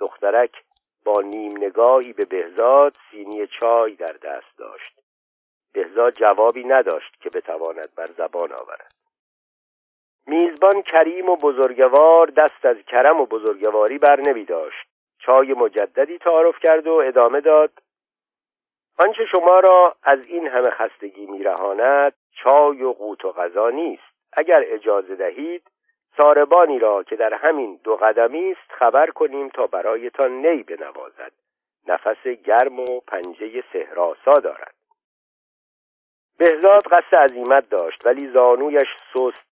دخترک 0.00 0.64
با 1.04 1.22
نیم 1.22 1.52
نگاهی 1.56 2.12
به 2.12 2.24
بهزاد 2.24 2.96
سینی 3.10 3.46
چای 3.46 3.94
در 3.94 4.16
دست 4.22 4.58
داشت. 4.58 5.00
بهزاد 5.72 6.12
جوابی 6.12 6.64
نداشت 6.64 7.20
که 7.20 7.30
بتواند 7.34 7.88
بر 7.96 8.06
زبان 8.06 8.52
آورد. 8.52 8.92
میزبان 10.26 10.82
کریم 10.82 11.28
و 11.28 11.36
بزرگوار 11.36 12.26
دست 12.26 12.64
از 12.64 12.76
کرم 12.76 13.20
و 13.20 13.26
بزرگواری 13.26 13.98
بر 13.98 14.20
نمی 14.20 14.44
داشت. 14.44 14.88
چای 15.18 15.54
مجددی 15.54 16.18
تعارف 16.18 16.58
کرد 16.62 16.86
و 16.86 16.94
ادامه 16.94 17.40
داد 17.40 17.72
آنچه 19.04 19.26
شما 19.26 19.60
را 19.60 19.96
از 20.02 20.26
این 20.26 20.46
همه 20.46 20.70
خستگی 20.70 21.26
میرهاند 21.26 22.14
چای 22.32 22.82
و 22.82 22.92
قوت 22.92 23.24
و 23.24 23.32
غذا 23.32 23.70
نیست. 23.70 24.02
اگر 24.32 24.64
اجازه 24.66 25.14
دهید 25.14 25.62
ساربانی 26.16 26.78
را 26.78 27.02
که 27.02 27.16
در 27.16 27.34
همین 27.34 27.80
دو 27.84 27.96
قدمی 27.96 28.52
است 28.52 28.72
خبر 28.72 29.06
کنیم 29.06 29.48
تا 29.48 29.66
برایتان 29.66 30.46
نی 30.46 30.62
بنوازد. 30.62 31.32
نفس 31.86 32.26
گرم 32.26 32.80
و 32.80 33.00
پنجه 33.06 33.64
سهراسا 33.72 34.32
دارد. 34.32 34.74
بهزاد 36.38 36.82
قصد 36.86 37.14
عزیمت 37.14 37.68
داشت 37.68 38.06
ولی 38.06 38.30
زانویش 38.32 38.88
سست. 39.14 39.50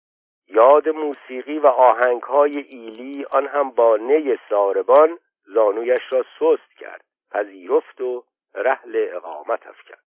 یاد 0.49 0.89
موسیقی 0.89 1.59
و 1.59 1.67
آهنگهای 1.67 2.59
ایلی 2.59 3.27
آن 3.33 3.47
هم 3.47 3.71
با 3.71 3.97
نی 3.97 4.39
ساربان 4.49 5.19
زانویش 5.45 6.01
را 6.13 6.25
سست 6.39 6.79
کرد 6.79 7.05
پذیرفت 7.31 8.01
و 8.01 8.25
رحل 8.55 9.09
اقامت 9.13 9.67
افکند. 9.67 10.05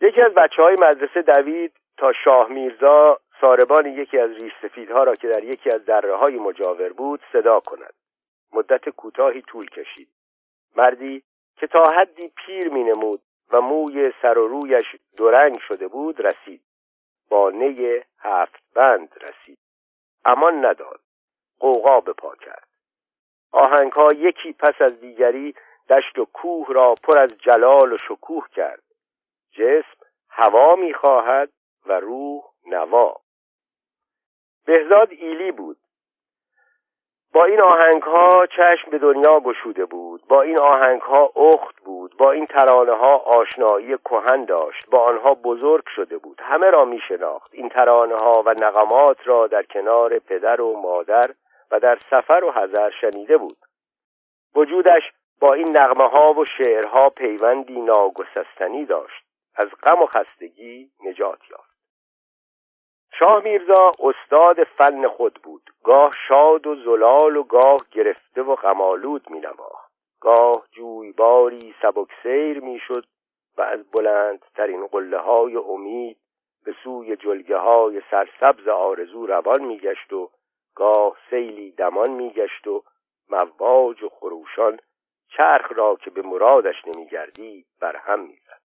یکی 0.00 0.24
از 0.24 0.34
بچه 0.34 0.62
های 0.62 0.76
مدرسه 0.80 1.22
دوید 1.22 1.72
تا 1.96 2.12
شاه 2.24 2.48
میرزا 2.48 3.20
ساربان 3.40 3.86
یکی 3.86 4.18
از 4.18 4.30
ریش 4.30 4.52
سفیدها 4.62 5.04
را 5.04 5.14
که 5.14 5.28
در 5.28 5.44
یکی 5.44 5.70
از 5.74 5.84
دره 5.84 6.16
های 6.16 6.38
مجاور 6.38 6.92
بود 6.92 7.20
صدا 7.32 7.60
کند. 7.60 7.94
مدت 8.52 8.88
کوتاهی 8.88 9.42
طول 9.42 9.66
کشید. 9.66 10.08
مردی 10.76 11.22
که 11.56 11.66
تا 11.66 11.82
حدی 11.96 12.32
پیر 12.36 12.68
می 12.68 12.84
نمود 12.84 13.20
و 13.52 13.60
موی 13.60 14.12
سر 14.22 14.38
و 14.38 14.48
رویش 14.48 14.96
دورنگ 15.16 15.58
شده 15.68 15.88
بود 15.88 16.20
رسید. 16.20 16.62
با 17.28 17.50
نی 17.50 18.00
هفت 18.18 18.62
بند 18.74 19.14
رسید. 19.20 19.58
امان 20.24 20.66
نداد. 20.66 21.00
قوقا 21.58 22.00
به 22.00 22.12
پا 22.12 22.34
کرد. 22.34 22.68
آهنگ 23.52 23.92
ها 23.92 24.08
یکی 24.16 24.52
پس 24.52 24.74
از 24.80 25.00
دیگری 25.00 25.54
دشت 25.88 26.18
و 26.18 26.24
کوه 26.24 26.66
را 26.68 26.94
پر 27.02 27.18
از 27.18 27.38
جلال 27.38 27.92
و 27.92 27.98
شکوه 27.98 28.48
کرد. 28.48 28.82
جسم 29.52 30.06
هوا 30.28 30.76
می‌خواهد 30.76 31.50
و 31.86 32.00
روح 32.00 32.42
نوا. 32.66 33.20
بهزاد 34.68 35.08
ایلی 35.10 35.52
بود. 35.52 35.76
با 37.32 37.44
این 37.44 37.60
آهنگ 37.60 38.02
ها 38.02 38.46
چشم 38.46 38.90
به 38.90 38.98
دنیا 38.98 39.40
گشوده 39.40 39.84
بود. 39.84 40.22
با 40.28 40.42
این 40.42 40.60
آهنگ 40.60 41.00
ها 41.00 41.32
اخت 41.36 41.80
بود. 41.84 42.16
با 42.16 42.30
این 42.30 42.46
ترانه 42.46 42.92
ها 42.92 43.16
آشنایی 43.16 43.96
کهن 43.98 44.44
داشت. 44.44 44.90
با 44.90 45.00
آنها 45.00 45.30
بزرگ 45.30 45.84
شده 45.96 46.18
بود. 46.18 46.40
همه 46.44 46.70
را 46.70 46.84
می 46.84 47.00
شناخت 47.08 47.54
این 47.54 47.68
ترانه 47.68 48.16
ها 48.16 48.42
و 48.46 48.54
نقمات 48.62 49.18
را 49.24 49.46
در 49.46 49.62
کنار 49.62 50.18
پدر 50.18 50.60
و 50.60 50.80
مادر 50.80 51.34
و 51.70 51.80
در 51.80 51.98
سفر 52.10 52.44
و 52.44 52.50
حذر 52.50 52.90
شنیده 53.00 53.36
بود. 53.36 53.58
وجودش 54.54 55.02
با 55.40 55.54
این 55.54 55.76
نغمه 55.76 56.08
ها 56.08 56.26
و 56.26 56.44
شعرها 56.44 57.10
پیوندی 57.10 57.80
ناگسستنی 57.80 58.84
داشت. 58.84 59.24
از 59.56 59.68
غم 59.82 60.02
و 60.02 60.06
خستگی 60.06 60.90
نجات 61.04 61.38
یافت. 61.50 61.77
شاه 63.18 63.44
میرزا 63.44 63.92
استاد 64.00 64.64
فن 64.64 65.08
خود 65.08 65.40
بود. 65.42 65.70
گاه 65.84 66.10
شاد 66.28 66.66
و 66.66 66.74
زلال 66.74 67.36
و 67.36 67.42
گاه 67.42 67.76
گرفته 67.92 68.42
و 68.42 68.54
غمالود 68.54 69.30
می 69.30 69.40
نواخت 69.40 69.92
گاه 70.20 70.66
جویباری 70.72 71.74
سبکسیر 71.82 72.60
می 72.60 72.78
شد 72.78 73.04
و 73.58 73.62
از 73.62 73.90
بلندترین 73.90 74.86
قله 74.86 75.18
های 75.18 75.56
امید 75.56 76.16
به 76.64 76.74
سوی 76.84 77.16
جلگه 77.16 77.56
های 77.56 78.02
سرسبز 78.10 78.68
آرزو 78.68 79.26
روان 79.26 79.64
میگشت 79.64 80.12
و 80.12 80.30
گاه 80.74 81.16
سیلی 81.30 81.72
دمان 81.72 82.10
میگشت 82.10 82.66
و 82.66 82.82
مواج 83.28 84.02
و 84.02 84.08
خروشان 84.08 84.78
چرخ 85.36 85.72
را 85.76 85.96
که 85.96 86.10
به 86.10 86.22
مرادش 86.28 86.76
نمیگردی 86.86 87.64
بر 87.80 87.96
هم 87.96 88.20
می‌زد. 88.20 88.57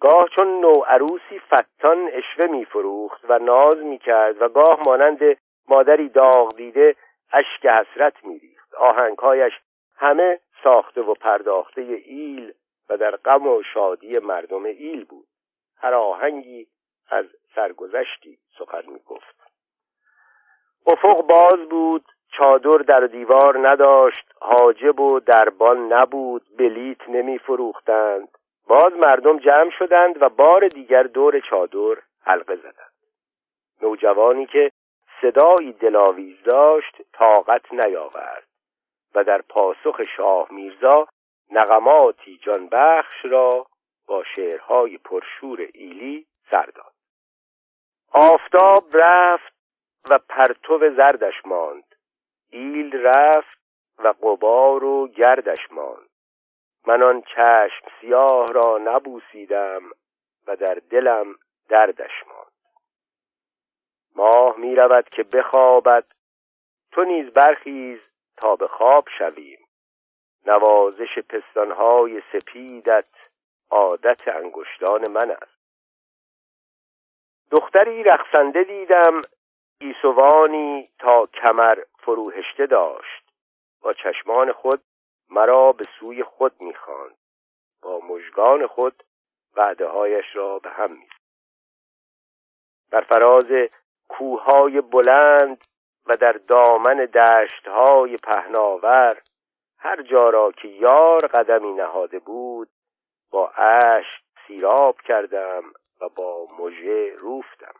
گاه 0.00 0.28
چون 0.28 0.60
نو 0.60 0.72
عروسی 0.72 1.38
فتان 1.38 2.10
اشوه 2.12 2.50
میفروخت 2.50 3.24
و 3.28 3.38
ناز 3.38 3.76
می‌کرد 3.76 4.42
و 4.42 4.48
گاه 4.48 4.80
مانند 4.86 5.20
مادری 5.68 6.08
داغ 6.08 6.56
دیده 6.56 6.96
اشک 7.32 7.66
حسرت 7.66 8.24
میریخت. 8.24 8.74
آهنگهایش 8.74 9.52
همه 9.96 10.40
ساخته 10.64 11.00
و 11.00 11.14
پرداخته 11.14 11.80
ایل 11.80 12.52
و 12.88 12.96
در 12.96 13.16
غم 13.16 13.46
و 13.46 13.62
شادی 13.74 14.12
مردم 14.22 14.64
ایل 14.64 15.04
بود. 15.04 15.26
هر 15.76 15.94
آهنگی 15.94 16.66
از 17.10 17.24
سرگذشتی 17.54 18.38
سخن 18.58 18.82
می‌گفت. 18.86 19.38
افق 20.92 21.26
باز 21.26 21.68
بود 21.68 22.04
چادر 22.32 22.78
در 22.78 23.00
دیوار 23.00 23.68
نداشت 23.68 24.32
حاجب 24.40 25.00
و 25.00 25.20
دربان 25.20 25.92
نبود 25.92 26.42
بلیت 26.58 27.08
نمی 27.08 27.38
فروختند 27.38 28.37
باز 28.68 28.92
مردم 28.92 29.38
جمع 29.38 29.70
شدند 29.78 30.22
و 30.22 30.28
بار 30.28 30.68
دیگر 30.68 31.02
دور 31.02 31.40
چادر 31.40 32.02
حلقه 32.22 32.56
زدند. 32.56 32.92
نوجوانی 33.82 34.46
که 34.46 34.70
صدایی 35.22 35.72
دلاویز 35.72 36.42
داشت 36.42 36.96
طاقت 37.12 37.72
نیاورد 37.72 38.46
و 39.14 39.24
در 39.24 39.42
پاسخ 39.42 40.00
شاه 40.16 40.48
میرزا 40.50 41.06
نغماتی 41.50 42.38
جانبخش 42.38 43.24
را 43.24 43.66
با 44.06 44.24
شعرهای 44.36 44.98
پرشور 44.98 45.68
ایلی 45.74 46.26
سر 46.50 46.66
داد. 46.66 46.92
آفتاب 48.12 48.84
رفت 48.92 49.52
و 50.10 50.18
پرتو 50.28 50.78
زردش 50.96 51.46
ماند. 51.46 51.94
ایل 52.50 52.96
رفت 52.96 53.58
و 53.98 54.08
قبار 54.08 54.84
و 54.84 55.08
گردش 55.08 55.72
ماند. 55.72 56.08
من 56.88 57.02
آن 57.02 57.22
چشم 57.22 57.86
سیاه 58.00 58.46
را 58.46 58.78
نبوسیدم 58.78 59.82
و 60.46 60.56
در 60.56 60.74
دلم 60.90 61.34
دردش 61.68 62.24
ماند. 62.26 62.52
ماه 64.16 64.56
می 64.56 64.74
رود 64.74 65.08
که 65.08 65.22
بخوابد. 65.22 66.04
تو 66.92 67.04
نیز 67.04 67.30
برخیز 67.30 67.98
تا 68.36 68.56
به 68.56 68.68
خواب 68.68 69.04
شویم. 69.18 69.58
نوازش 70.46 71.18
پستانهای 71.18 72.22
سپیدت 72.32 73.08
عادت 73.70 74.28
انگشتان 74.28 75.10
من 75.10 75.30
است. 75.30 75.58
دختری 77.50 78.02
رقصنده 78.02 78.64
دیدم 78.64 79.20
ایسوانی 79.80 80.88
تا 80.98 81.26
کمر 81.26 81.78
فروهشته 81.98 82.66
داشت. 82.66 83.24
با 83.80 83.92
چشمان 83.92 84.52
خود 84.52 84.82
مرا 85.30 85.72
به 85.72 85.84
سوی 86.00 86.22
خود 86.22 86.52
می‌خواند. 86.60 87.16
با 87.82 88.00
مژگان 88.00 88.66
خود 88.66 89.02
وعده 89.56 89.88
هایش 89.88 90.26
را 90.34 90.58
به 90.58 90.70
هم 90.70 90.92
می 90.92 91.08
بر 92.90 93.00
فراز 93.00 93.68
کوههای 94.08 94.80
بلند 94.80 95.64
و 96.06 96.14
در 96.14 96.32
دامن 96.48 96.96
دشتهای 96.96 98.16
پهناور 98.16 99.22
هر 99.78 100.02
جا 100.02 100.30
را 100.30 100.52
که 100.52 100.68
یار 100.68 101.18
قدمی 101.18 101.72
نهاده 101.72 102.18
بود 102.18 102.68
با 103.30 103.48
اشک 103.48 104.22
سیراب 104.46 105.00
کردم 105.00 105.62
و 106.00 106.08
با 106.08 106.46
مژه 106.58 107.12
روفتم. 107.18 107.74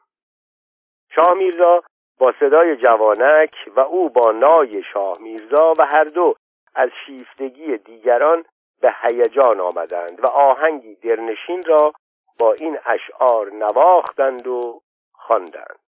شاه 1.15 1.35
میرزا 1.35 1.83
با 2.19 2.35
صدای 2.41 2.77
جوانک 2.77 3.55
و 3.77 3.81
او 3.81 4.09
با 4.09 4.33
نای 4.33 4.83
شاه 4.93 5.13
میرزا 5.21 5.73
و 5.79 5.87
هر 5.87 6.05
دو 6.05 6.35
از 6.79 6.91
شیفتگی 7.07 7.77
دیگران 7.77 8.45
به 8.81 8.95
هیجان 9.03 9.61
آمدند 9.61 10.21
و 10.25 10.27
آهنگی 10.31 10.95
درنشین 10.95 11.63
را 11.67 11.93
با 12.39 12.53
این 12.53 12.79
اشعار 12.87 13.51
نواختند 13.51 14.47
و 14.47 14.83
خواندند. 15.13 15.79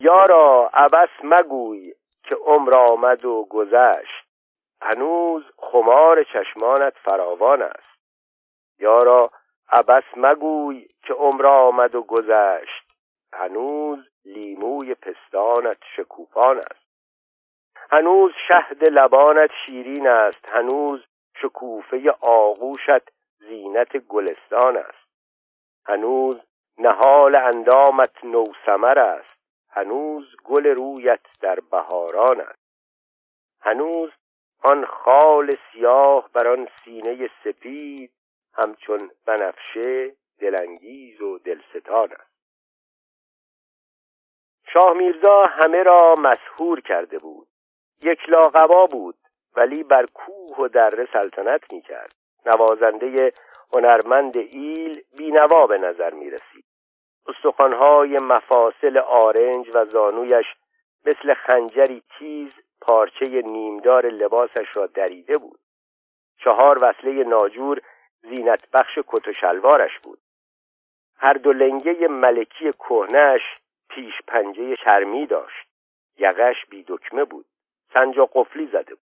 یارا 0.00 0.70
عبس 0.74 1.08
مگوی 1.24 1.94
که 2.22 2.34
عمر 2.34 2.76
آمد 2.90 3.24
و 3.24 3.46
گذشت. 3.50 4.28
هنوز 4.82 5.44
خمار 5.58 6.22
چشمانت 6.22 6.94
فراوان 7.04 7.62
است. 7.62 7.98
یارا 8.78 9.22
عبس 9.68 10.04
مگوی 10.16 10.88
که 11.02 11.14
عمر 11.14 11.46
آمد 11.46 11.94
و 11.94 12.02
گذشت. 12.02 12.92
هنوز 13.32 13.98
لیموی 14.24 14.94
پستانت 14.94 15.78
شکوفان 15.96 16.58
است. 16.58 16.87
هنوز 17.90 18.32
شهد 18.48 18.88
لبانت 18.88 19.50
شیرین 19.66 20.08
است 20.08 20.52
هنوز 20.52 21.04
شکوفه 21.42 22.10
آغوشت 22.20 23.10
زینت 23.38 23.96
گلستان 23.96 24.76
است. 24.76 25.08
هنوز 25.86 26.36
نهال 26.78 27.38
اندامت 27.38 28.24
نوسمر 28.24 28.98
است 28.98 29.38
هنوز 29.70 30.36
گل 30.44 30.66
رویت 30.66 31.20
در 31.40 31.60
بهاران 31.60 32.40
است. 32.40 32.58
هنوز 33.60 34.10
آن 34.62 34.84
خال 34.84 35.50
سیاه 35.72 36.30
بر 36.32 36.48
آن 36.48 36.68
سینه 36.84 37.30
سپید 37.44 38.12
همچون 38.54 39.10
بنفشه 39.26 40.12
دلانگیز 40.38 41.20
و 41.20 41.38
دلستان 41.38 42.12
است. 42.12 42.28
شاه 44.72 44.92
میرزا 44.92 45.46
همه 45.46 45.78
را 45.82 46.14
مسهور 46.18 46.80
کرده 46.80 47.18
بود. 47.18 47.48
یک 48.02 48.18
لاغبا 48.28 48.86
بود 48.86 49.14
ولی 49.56 49.82
بر 49.82 50.04
کوه 50.14 50.56
و 50.58 50.68
دره 50.68 51.08
سلطنت 51.12 51.72
می‌کرد. 51.72 52.14
نوازنده 52.46 53.32
هنرمند 53.74 54.36
ایل 54.36 55.02
بینوا 55.18 55.66
به 55.66 55.78
نظر 55.78 56.14
می 56.14 56.30
رسید 56.30 56.64
استخوانهای 57.26 58.18
مفاصل 58.22 58.98
آرنج 58.98 59.70
و 59.74 59.84
زانویش 59.84 60.46
مثل 61.06 61.34
خنجری 61.34 62.02
تیز 62.18 62.54
پارچه 62.80 63.42
نیمدار 63.42 64.06
لباسش 64.06 64.76
را 64.76 64.86
دریده 64.86 65.38
بود. 65.38 65.60
چهار 66.44 66.78
وصله 66.82 67.24
ناجور 67.24 67.80
زینت 68.22 68.70
بخش 68.72 68.98
کت 69.06 69.28
و 69.28 69.32
شلوارش 69.32 69.98
بود. 70.02 70.18
هر 71.16 71.32
دو 71.32 71.52
لنگه 71.52 72.08
ملکی 72.08 72.70
کهنش 72.72 73.40
پیش 73.90 74.14
پنجه 74.26 74.76
چرمی 74.84 75.26
داشت. 75.26 75.68
یقش 76.18 76.66
بی 76.70 76.84
دکمه 76.88 77.24
بود. 77.24 77.46
سنجا 77.94 78.28
قفلی 78.32 78.66
زده 78.66 78.94
بود. 78.94 79.08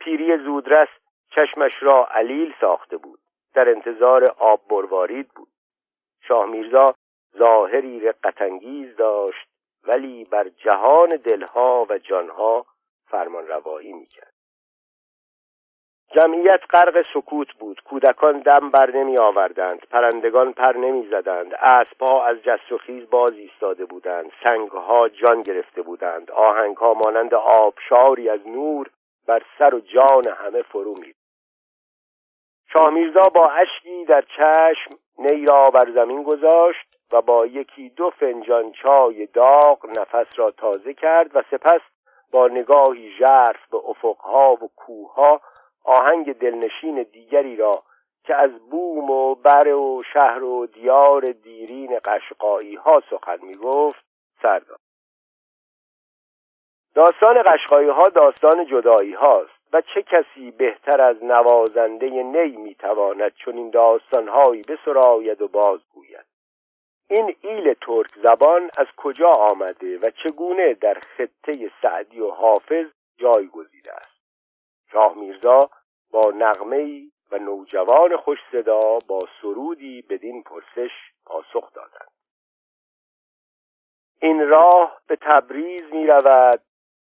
پیری 0.00 0.38
زودرس 0.44 0.88
چشمش 1.30 1.72
را 1.80 2.06
علیل 2.10 2.54
ساخته 2.60 2.96
بود. 2.96 3.20
در 3.54 3.68
انتظار 3.68 4.24
آب 4.38 4.68
بروارید 4.68 5.28
بود. 5.28 5.48
شاه 6.28 6.46
میرزا 6.46 6.86
ظاهری 7.38 8.00
رقتانگیز 8.00 8.96
داشت 8.96 9.48
ولی 9.84 10.24
بر 10.24 10.48
جهان 10.48 11.08
دلها 11.08 11.86
و 11.90 11.98
جانها 11.98 12.66
فرمان 13.06 13.46
روایی 13.46 13.92
می‌کرد. 13.92 14.29
جمعیت 16.10 16.60
غرق 16.70 17.02
سکوت 17.14 17.52
بود. 17.52 17.80
کودکان 17.80 18.38
دم 18.38 18.70
بر 18.70 18.90
نمی 18.90 19.18
آوردند. 19.18 19.86
پرندگان 19.90 20.52
پر 20.52 20.76
نمی 20.76 21.08
زدند. 21.10 21.54
اسبها 21.54 22.26
از 22.26 22.36
جست 22.42 22.72
و 22.72 22.78
خیز 22.78 23.10
باز 23.10 23.32
ایستاده 23.32 23.84
بودند. 23.84 24.32
سنگها 24.44 25.08
جان 25.08 25.42
گرفته 25.42 25.82
بودند. 25.82 26.30
آهنگها 26.30 26.94
مانند 26.94 27.34
آبشاری 27.34 28.28
از 28.28 28.40
نور 28.46 28.90
بر 29.26 29.42
سر 29.58 29.74
و 29.74 29.80
جان 29.80 30.34
همه 30.36 30.62
فرو 30.62 30.94
می 31.00 31.14
شاه 32.72 32.90
میرزا 32.90 33.22
با 33.34 33.50
اشکی 33.50 34.04
در 34.04 34.22
چشم 34.36 34.90
نی 35.18 35.46
را 35.46 35.64
بر 35.64 35.92
زمین 35.94 36.22
گذاشت 36.22 36.98
و 37.12 37.22
با 37.22 37.46
یکی 37.46 37.88
دو 37.88 38.10
فنجان 38.10 38.72
چای 38.72 39.26
داغ 39.26 39.86
نفس 39.98 40.26
را 40.36 40.50
تازه 40.50 40.94
کرد 40.94 41.36
و 41.36 41.42
سپس 41.50 41.80
با 42.32 42.48
نگاهی 42.48 43.12
ژرف 43.18 43.68
به 43.70 43.78
افقها 43.88 44.52
و 44.52 44.70
کوهها 44.76 45.40
آهنگ 45.90 46.38
دلنشین 46.38 47.02
دیگری 47.02 47.56
را 47.56 47.82
که 48.24 48.34
از 48.34 48.50
بوم 48.70 49.10
و 49.10 49.34
بر 49.34 49.68
و 49.68 50.02
شهر 50.12 50.42
و 50.42 50.66
دیار 50.66 51.20
دیرین 51.20 51.98
قشقایی 52.04 52.74
ها 52.74 53.02
سخن 53.10 53.38
می 53.42 53.54
گفت 53.54 54.04
سر 54.42 54.62
داستان 56.94 57.42
قشقایی 57.42 57.88
ها 57.88 58.04
داستان 58.04 58.66
جدایی 58.66 59.12
هاست 59.12 59.60
و 59.72 59.82
چه 59.94 60.02
کسی 60.02 60.50
بهتر 60.50 61.00
از 61.00 61.24
نوازنده 61.24 62.08
نی 62.08 62.56
می‌تواند 62.56 63.34
چون 63.34 63.56
این 63.56 63.70
داستانهایی 63.70 64.62
بسراید 64.62 65.42
و 65.42 65.48
بازگوید؟ 65.48 66.26
این 67.10 67.36
ایل 67.40 67.74
ترک 67.74 68.10
زبان 68.14 68.70
از 68.78 68.86
کجا 68.96 69.32
آمده 69.32 69.98
و 69.98 70.10
چگونه 70.10 70.74
در 70.74 70.94
خطه 70.94 71.70
سعدی 71.82 72.20
و 72.20 72.30
حافظ 72.30 72.86
جای 73.18 73.46
گزیده 73.46 73.92
است؟ 73.92 74.20
شاه 74.92 75.14
میرزا 75.14 75.60
با 76.10 76.32
نغمه 76.34 77.10
و 77.30 77.38
نوجوان 77.38 78.16
خوش 78.16 78.38
صدا 78.52 78.98
با 79.08 79.18
سرودی 79.42 80.02
بدین 80.02 80.42
پرسش 80.42 80.90
پاسخ 81.24 81.72
دادند. 81.72 82.10
این 84.22 84.48
راه 84.48 85.00
به 85.06 85.16
تبریز 85.16 85.82
می 85.92 86.06
رود 86.06 86.62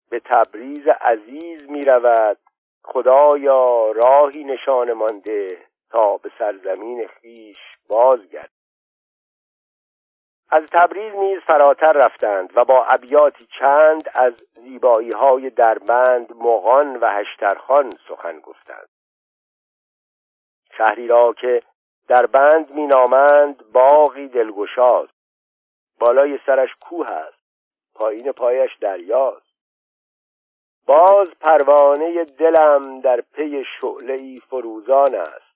به 0.09 0.19
تبریز 0.19 0.87
عزیز 0.87 1.69
می 1.69 1.81
رود 1.81 2.37
خدایا 2.83 3.91
راهی 3.91 4.43
نشان 4.43 4.93
مانده 4.93 5.47
تا 5.89 6.17
به 6.17 6.31
سرزمین 6.39 7.07
خیش 7.07 7.57
بازگرد. 7.87 8.51
از 10.49 10.63
تبریز 10.65 11.13
نیز 11.15 11.39
فراتر 11.39 11.91
رفتند 11.91 12.57
و 12.57 12.65
با 12.65 12.85
ابیاتی 12.89 13.47
چند 13.59 14.09
از 14.15 14.33
زیبایی 14.53 15.11
های 15.11 15.49
دربند 15.49 16.33
مغان 16.35 16.95
و 16.95 17.09
هشترخان 17.09 17.89
سخن 18.07 18.39
گفتند. 18.39 18.92
شهری 20.77 21.07
را 21.07 21.33
که 21.33 21.59
دربند 22.07 22.71
می 22.71 22.87
نامند 22.87 23.71
باغی 23.71 24.27
دلگشاست 24.27 25.13
بالای 25.99 26.39
سرش 26.45 26.69
کوه 26.85 27.11
است 27.11 27.43
پایین 27.95 28.31
پایش 28.31 28.71
دریاست. 28.81 29.53
باز 30.85 31.31
پروانه 31.41 32.23
دلم 32.23 33.01
در 33.01 33.21
پی 33.21 33.63
شعله 33.81 34.35
فروزان 34.49 35.15
است. 35.15 35.53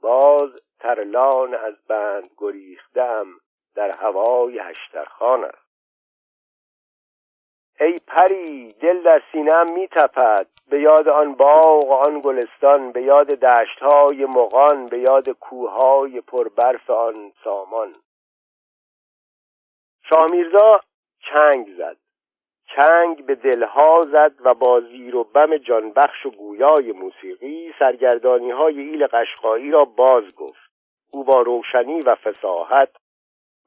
باز 0.00 0.50
ترلان 0.80 1.54
از 1.54 1.74
بند 1.88 2.28
گریختم 2.36 3.26
در 3.74 3.98
هوای 3.98 4.58
هشترخان 4.58 5.44
است. 5.44 5.65
ای 7.80 7.96
پری 8.06 8.72
دل 8.72 9.02
در 9.02 9.22
سینم 9.32 9.66
می 9.74 9.88
تپد 9.88 10.46
به 10.68 10.80
یاد 10.80 11.08
آن 11.08 11.34
باغ 11.34 12.06
آن 12.06 12.20
گلستان 12.20 12.92
به 12.92 13.02
یاد 13.02 13.26
دشتهای 13.26 14.26
مغان 14.26 14.86
به 14.86 14.98
یاد 14.98 15.30
کوههای 15.30 16.20
پربرف 16.20 16.90
آن 16.90 17.32
سامان. 17.44 17.92
شاه 20.10 20.26
میرزا 20.30 20.80
چنگ 21.32 21.76
زد. 21.78 21.96
چنگ 22.76 23.26
به 23.26 23.34
دلها 23.34 24.00
زد 24.02 24.32
و 24.44 24.54
با 24.54 24.80
زیر 24.80 25.16
و 25.16 25.24
بم 25.24 25.56
جانبخش 25.56 26.26
و 26.26 26.30
گویای 26.30 26.92
موسیقی 26.92 27.74
سرگردانی 27.78 28.50
های 28.50 28.80
ایل 28.80 29.06
قشقایی 29.06 29.70
را 29.70 29.84
باز 29.84 30.36
گفت. 30.36 30.70
او 31.12 31.24
با 31.24 31.42
روشنی 31.42 32.00
و 32.00 32.14
فساحت 32.14 32.88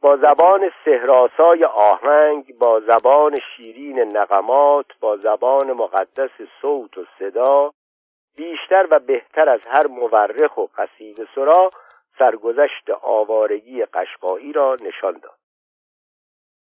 با 0.02 0.18
زبان 0.18 0.72
سهراسای 0.86 1.64
آهنگ 1.64 2.58
با 2.58 2.80
زبان 2.80 3.36
شیرین 3.56 4.00
نغمات 4.00 4.86
با 5.00 5.18
زبان 5.18 5.72
مقدس 5.72 6.32
صوت 6.62 6.98
و 6.98 7.06
صدا 7.20 7.72
بیشتر 8.38 8.88
و 8.92 9.00
بهتر 9.00 9.50
از 9.50 9.68
هر 9.68 9.88
مورخ 9.88 10.58
و 10.58 10.66
قصید 10.78 11.28
سرا 11.36 11.70
سرگذشت 12.20 12.90
آوارگی 13.02 13.86
قشقایی 13.86 14.54
را 14.54 14.76
نشان 14.82 15.14
داد. 15.14 15.40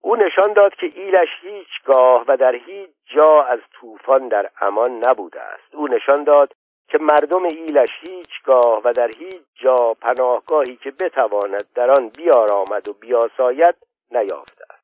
او 0.01 0.15
نشان 0.15 0.53
داد 0.53 0.75
که 0.75 0.89
ایلش 0.95 1.29
هیچگاه 1.41 2.25
و 2.27 2.37
در 2.37 2.55
هیچ 2.55 2.89
جا 3.05 3.41
از 3.41 3.59
طوفان 3.73 4.27
در 4.27 4.49
امان 4.61 4.91
نبوده 5.07 5.41
است. 5.41 5.75
او 5.75 5.87
نشان 5.87 6.23
داد 6.23 6.53
که 6.87 6.97
مردم 7.01 7.43
ایلش 7.43 7.89
هیچگاه 8.07 8.81
و 8.83 8.93
در 8.93 9.11
هیچ 9.19 9.43
جا 9.55 9.93
پناهگاهی 10.01 10.75
که 10.75 10.91
بتواند 10.91 11.65
در 11.75 11.91
آن 11.91 12.11
بیارامد 12.17 12.89
و 12.89 12.93
بیاساید 12.93 13.75
نیافته 14.11 14.63
است. 14.69 14.83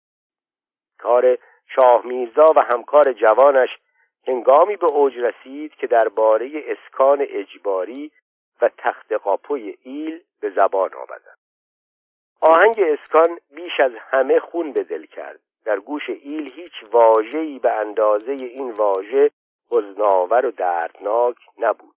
کار 1.00 1.38
شاه 1.76 2.06
میرزا 2.06 2.46
و 2.56 2.60
همکار 2.74 3.14
جوانش 3.14 3.70
هنگامی 4.28 4.76
به 4.76 4.92
اوج 4.92 5.14
رسید 5.18 5.76
که 5.76 5.88
درباره 5.88 6.52
اسکان 6.68 7.26
اجباری 7.30 8.12
و 8.62 8.70
تخت 8.78 9.14
قاپوی 9.14 9.78
ایل 9.84 10.22
به 10.40 10.50
زبان 10.50 10.90
آمدند. 10.94 11.38
آهنگ 12.42 12.80
اسکان 12.80 13.40
بیش 13.56 13.80
از 13.80 13.92
همه 13.96 14.40
خون 14.40 14.72
به 14.72 14.84
دل 14.84 15.06
کرد. 15.06 15.40
در 15.66 15.80
گوش 15.80 16.10
ایل 16.10 16.54
هیچ 16.54 16.74
واژه‌ای 16.92 17.60
به 17.60 17.72
اندازه 17.72 18.32
این 18.32 18.72
واژه 18.72 19.32
حزناور 19.72 20.46
و 20.46 20.52
دردناک 20.52 21.36
نبود. 21.58 21.93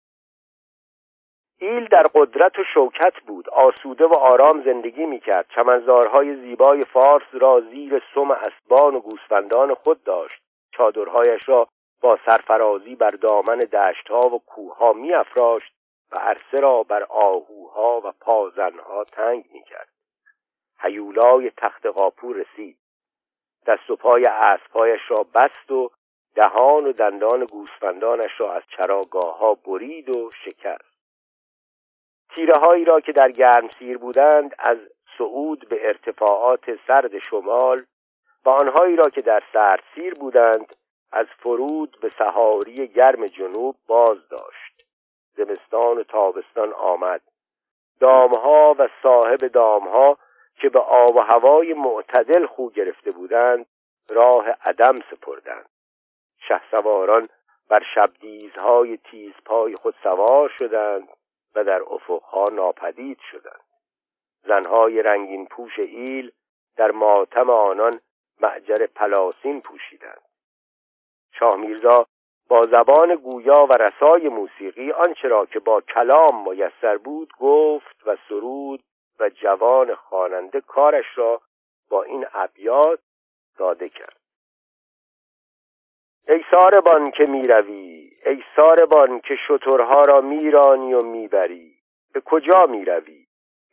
ایل 1.59 1.88
در 1.88 2.03
قدرت 2.14 2.59
و 2.59 2.64
شوکت 2.75 3.21
بود. 3.27 3.49
آسوده 3.51 4.05
و 4.05 4.19
آرام 4.19 4.62
زندگی 4.62 5.07
می‌کرد. 5.07 5.47
چمنزارهای 5.55 6.37
زیبای 6.37 6.83
فارس 6.83 7.27
را 7.33 7.61
زیر 7.61 8.03
سم 8.14 8.31
اسبان 8.31 8.95
و 8.95 9.01
گوسفندان 9.01 9.75
خود 9.75 10.05
داشت. 10.05 10.42
چادرهایش 10.73 11.49
را 11.49 11.69
با 12.01 12.12
سرفرازی 12.27 12.95
بر 12.95 13.11
دامن 13.11 13.59
دشتها 13.59 14.19
و 14.19 14.42
کوهها 14.47 14.92
میافراشت 14.92 15.73
و 16.12 16.21
عرصه 16.21 16.57
را 16.61 16.83
بر 16.83 17.03
آهوها 17.03 18.01
و 18.05 18.12
پازنها 18.21 19.05
تنگ 19.05 19.45
می‌کرد. 19.53 19.88
هیولای 20.81 21.51
تخت 21.57 21.87
قاپور 21.87 22.37
رسید. 22.37 22.77
دست 23.66 23.90
و 23.90 23.97
پای 23.97 24.25
اسبهایش 24.25 25.01
را 25.09 25.27
بست 25.35 25.71
و 25.71 25.90
دهان 26.35 26.87
و 26.87 26.92
دندان 26.92 27.45
گوسفندانش 27.45 28.40
را 28.40 28.53
از 28.53 28.62
چراگاه 28.77 29.38
ها 29.38 29.55
برید 29.55 30.16
و 30.16 30.31
شکست. 30.45 30.96
تیره 32.37 32.55
هایی 32.61 32.85
را 32.85 33.01
که 33.01 33.12
در 33.12 33.31
گرم 33.31 33.68
سیر 33.79 33.99
بودند 33.99 34.55
از 34.59 34.79
صعود 35.18 35.68
به 35.68 35.85
ارتفاعات 35.85 36.79
سرد 36.87 37.18
شمال 37.18 37.79
و 38.44 38.49
آنهایی 38.49 38.96
را 38.96 39.05
که 39.05 39.20
در 39.20 39.40
سرد 39.53 39.83
سیر 39.94 40.14
بودند 40.14 40.77
از 41.12 41.27
فرود 41.38 41.99
به 42.01 42.11
سهاری 42.18 42.88
گرم 42.88 43.27
جنوب 43.27 43.77
باز 43.87 44.29
داشت. 44.29 44.87
زمستان 45.37 45.99
و 45.99 46.03
تابستان 46.03 46.72
آمد. 46.72 47.20
دامها 48.01 48.75
و 48.79 48.88
صاحب 49.03 49.38
دامها 49.38 50.18
که 50.61 50.68
به 50.68 50.81
آب 50.81 51.16
و 51.16 51.20
هوای 51.20 51.75
معتدل 51.75 52.46
خو 52.46 52.70
گرفته 52.70 53.11
بودند 53.11 53.66
راه 54.11 54.46
عدم 54.66 54.94
سپردند. 55.11 55.68
سواران 56.70 57.27
بر 57.68 57.83
شبدیزهای 57.94 58.96
تیزپای 58.96 59.75
خود 59.83 59.94
سوار 60.03 60.53
شدند. 60.59 61.09
و 61.57 61.64
در 61.64 61.83
افقها 61.90 62.45
ناپدید 62.53 63.19
شدند. 63.31 63.64
زنهای 64.42 65.03
رنگین 65.03 65.47
پوش 65.47 65.79
ایل 65.79 66.33
در 66.77 66.90
ماتم 66.90 67.51
آنان 67.51 68.01
معجر 68.40 68.87
پلاسین 68.87 69.61
پوشیدند. 69.61 70.23
شاه 71.33 71.57
میرزا 71.57 72.07
با 72.49 72.62
زبان 72.62 73.14
گویا 73.14 73.66
و 73.71 73.83
رسای 73.83 74.29
موسیقی 74.29 74.92
آنچه 74.92 75.29
را 75.29 75.47
که 75.47 75.59
با 75.59 75.81
کلام 75.81 76.49
میسر 76.51 76.97
بود 76.97 77.33
گفت 77.40 78.07
و 78.07 78.16
سرود 78.29 78.83
و 79.21 79.29
جوان 79.29 79.95
خواننده 79.95 80.61
کارش 80.61 81.07
را 81.14 81.40
با 81.90 82.03
این 82.03 82.27
ابیات 82.35 83.01
داده 83.59 83.88
کرد. 83.88 84.26
ای 86.29 86.45
ساربان 86.51 87.11
که 87.11 87.25
می‌روی 87.29 88.11
ای 88.27 88.43
ساربان 88.57 89.21
که 89.21 89.37
شترها 89.49 90.03
را 90.03 90.21
میرانی 90.21 90.95
و 90.95 91.05
می‌بری 91.05 91.79
به 92.12 92.21
کجا 92.21 92.67
می 92.67 92.85
روی 92.85 93.27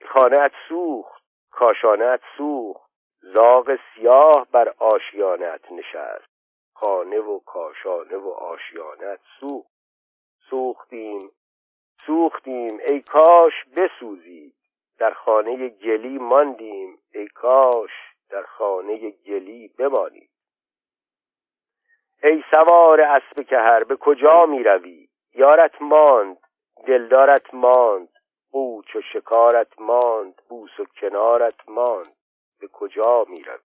خانه 0.08 0.52
سوخت 0.70 1.24
کاشانه 1.52 2.20
سوخت 2.38 2.90
زاغ 3.22 3.78
سیاه 3.96 4.48
بر 4.52 4.74
آشیانت 4.78 5.72
نشست 5.72 6.34
خانه 6.74 7.20
و 7.20 7.40
کاشانه 7.40 8.18
و 8.18 8.30
آشیانت 8.30 9.20
سوخت. 9.40 9.74
سوختیم 10.50 11.32
سوختیم 12.06 12.80
ای 12.88 13.02
کاش 13.02 13.54
بسوزید. 13.78 14.56
در 14.98 15.14
خانه 15.14 15.70
گلی 15.70 16.18
ماندیم 16.18 16.98
ای 17.14 17.28
کاش 17.28 17.92
در 18.30 18.44
خانه 18.44 19.10
گلی 19.10 19.68
بمانید. 19.68 20.33
ای 22.24 22.44
سوار 22.56 23.02
اسب 23.02 23.42
کهر 23.48 23.80
به 23.84 23.96
کجا 23.96 24.46
می 24.46 24.64
روی 24.64 25.08
یارت 25.36 25.82
ماند 25.82 26.38
دلدارت 26.88 27.54
ماند 27.54 28.10
قوچ 28.52 28.96
و 28.96 29.02
شکارت 29.14 29.68
ماند 29.80 30.42
بوس 30.50 30.80
و 30.80 30.86
کنارت 31.02 31.56
ماند. 31.68 32.16
به 32.60 32.68
کجا 32.68 33.26
می 33.30 33.44
روی 33.44 33.58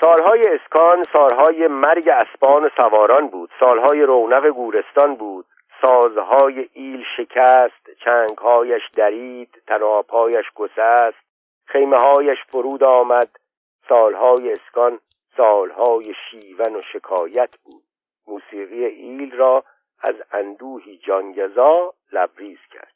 سالهای 0.00 0.42
اسکان 0.46 1.02
سالهای 1.02 1.66
مرگ 1.66 2.08
اسبان 2.08 2.62
و 2.62 2.68
سواران 2.82 3.28
بود. 3.28 3.50
سالهای 3.60 4.02
رونق 4.02 4.46
گورستان 4.48 5.14
بود. 5.14 5.46
سازهای 5.82 6.68
ایل 6.72 7.04
شکست 7.16 7.90
چنگهایش 8.04 8.82
درید 8.96 9.62
تنابهایش 9.66 10.46
گسست 10.54 11.26
خیمه 11.66 11.96
هایش 11.96 12.38
فرود 12.52 12.84
آمد. 12.84 13.28
سالهای 13.88 14.52
اسکان 14.52 14.98
سالهای 15.36 16.14
شیون 16.30 16.76
و 16.76 16.82
شکایت 16.92 17.56
بود. 17.64 17.82
موسیقی 18.26 18.84
ایل 18.84 19.36
را 19.36 19.64
از 20.00 20.14
اندوهی 20.32 20.96
جانگزا 20.96 21.94
لبریز 22.12 22.58
کرد. 22.72 22.92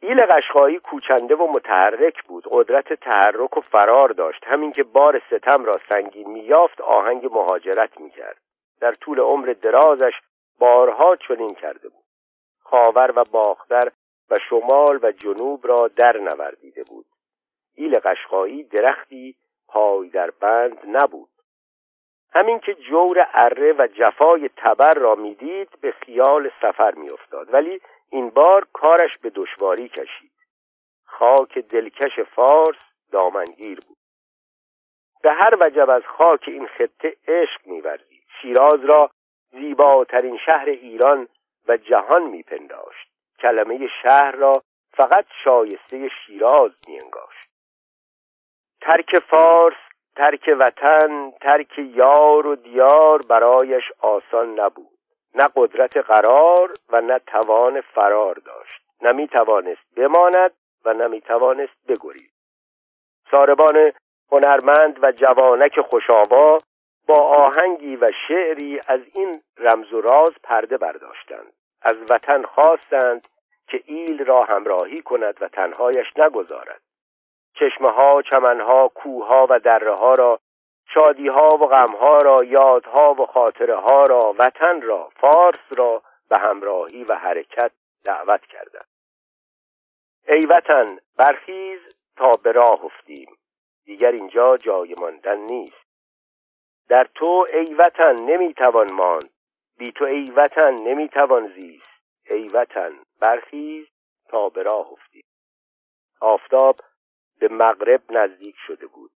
ایل 0.00 0.26
قشقایی 0.26 0.78
کوچنده 0.78 1.34
و 1.34 1.46
متحرک 1.46 2.22
بود. 2.22 2.44
قدرت 2.52 2.92
تحرک 2.92 3.56
و 3.56 3.60
فرار 3.60 4.08
داشت. 4.08 4.44
همین 4.44 4.72
که 4.72 4.82
بار 4.82 5.22
ستم 5.26 5.64
را 5.64 5.72
سنگین 5.92 6.30
میافت 6.30 6.80
آهنگ 6.80 7.26
مهاجرت 7.26 8.00
می‌کرد. 8.00 8.40
در 8.80 8.92
طول 8.92 9.20
عمر 9.20 9.54
درازش 9.62 10.12
بارها 10.58 11.16
چنین 11.28 11.54
کرده 11.54 11.88
بود. 11.88 12.04
خاور 12.62 13.12
و 13.16 13.24
باختر 13.32 13.92
و 14.30 14.36
شمال 14.48 14.98
و 15.02 15.12
جنوب 15.12 15.66
را 15.66 15.90
در 15.96 16.16
نوردیده 16.16 16.82
بود. 16.82 17.06
ایل 17.74 17.94
قشقایی 18.04 18.62
درختی 18.62 19.36
پای 19.68 20.08
در 20.08 20.30
بند 20.30 20.78
نبود. 20.86 21.28
همین 22.34 22.58
که 22.58 22.74
جور 22.74 23.28
اره 23.34 23.72
و 23.72 23.86
جفای 23.86 24.50
تبر 24.56 24.94
را 24.94 25.14
می‌دید 25.14 25.68
به 25.80 25.92
خیال 25.92 26.50
سفر 26.62 26.94
میافتاد. 26.94 27.54
ولی 27.54 27.80
این 28.10 28.30
بار 28.30 28.66
کارش 28.72 29.18
به 29.22 29.30
دشواری 29.30 29.88
کشید. 29.88 30.32
خاک 31.04 31.58
دلکش 31.58 32.20
فارس 32.20 32.78
دامنگیر 33.12 33.78
بود. 33.88 33.96
به 35.22 35.32
هر 35.32 35.54
وجب 35.60 35.90
از 35.90 36.02
خاک 36.02 36.44
این 36.46 36.66
خطه 36.66 37.16
عشق 37.28 37.66
میورزید. 37.66 38.22
شیراز 38.40 38.84
را 38.84 39.10
زیباترین 39.50 40.38
شهر 40.46 40.68
ایران 40.68 41.28
و 41.68 41.76
جهان 41.76 42.22
میپنداشت. 42.22 43.08
کلمه 43.38 43.88
شهر 44.02 44.32
را 44.32 44.52
فقط 44.96 45.26
شایسته 45.44 46.08
شیراز 46.08 46.70
میانگاشت. 46.88 47.48
ترک 48.80 49.18
فارس 49.18 49.91
ترک 50.16 50.54
وطن 50.58 51.30
ترک 51.30 51.78
یار 51.78 52.46
و 52.46 52.56
دیار 52.56 53.20
برایش 53.28 53.84
آسان 54.00 54.60
نبود. 54.60 54.98
نه 55.34 55.48
قدرت 55.56 55.96
قرار 55.96 56.72
و 56.88 57.00
نه 57.00 57.18
توان 57.18 57.80
فرار 57.80 58.34
داشت. 58.34 58.82
نه 59.02 59.12
می 59.12 59.28
توانست 59.28 59.94
بماند 59.96 60.50
و 60.84 60.94
نه 60.94 61.06
می 61.06 61.20
توانست 61.20 61.86
بگرید 61.88 62.32
ساربان 63.30 63.92
هنرمند 64.32 64.98
و 65.02 65.12
جوانک 65.12 65.80
خوشاوا 65.80 66.58
با 67.08 67.14
آهنگی 67.14 67.96
و 67.96 68.10
شعری 68.28 68.80
از 68.88 69.00
این 69.14 69.42
رمز 69.58 69.92
و 69.92 70.00
راز 70.00 70.32
پرده 70.42 70.76
برداشتند. 70.76 71.52
از 71.82 71.96
وطن 72.10 72.42
خواستند 72.42 73.28
که 73.68 73.82
ایل 73.86 74.24
را 74.24 74.44
همراهی 74.44 75.02
کند 75.02 75.42
و 75.42 75.48
تنهایش 75.48 76.06
نگذارد. 76.16 76.80
چشمه 77.54 77.90
ها 77.92 78.22
چمنها 78.22 78.88
کوها 78.88 79.46
و 79.50 79.58
دره 79.58 79.94
ها 79.94 80.12
را 80.12 80.40
شادی 80.94 81.28
ها 81.28 81.48
و 81.48 81.66
غم 81.66 81.96
ها 81.96 82.16
را 82.16 82.36
یادها 82.44 83.14
و 83.14 83.26
خاطره 83.26 83.76
ها 83.76 84.02
را 84.02 84.34
وطن 84.38 84.80
را 84.82 85.10
فارس 85.16 85.78
را 85.78 86.02
به 86.28 86.38
همراهی 86.38 87.04
و 87.04 87.14
حرکت 87.14 87.72
دعوت 88.04 88.46
کردند. 88.46 88.86
ای 90.28 90.40
وطن 90.46 90.86
برخیز 91.16 91.80
تا 92.16 92.32
به 92.42 92.52
راه 92.52 92.84
افتیم. 92.84 93.36
دیگر 93.84 94.10
اینجا 94.10 94.56
جای 94.56 94.94
ماندن 95.00 95.38
نیست. 95.38 95.82
در 96.88 97.08
تو 97.14 97.46
ای 97.52 97.74
وطن 97.74 98.14
نمی‌توان 98.22 98.92
ماند. 98.92 99.30
بی 99.78 99.92
تو 99.92 100.04
ای 100.04 100.24
وطن 100.36 100.74
نمی‌توان 100.74 101.52
زیست. 101.60 101.90
ای 102.30 102.48
وطن 102.48 102.92
برخیز 103.20 103.86
تا 104.28 104.48
به 104.48 104.62
راه 104.62 104.92
افتیم. 104.92 105.24
آفتاب 106.20 106.76
به 107.42 107.48
مغرب 107.48 108.02
نزدیک 108.10 108.54
شده 108.66 108.86
بود. 108.86 109.10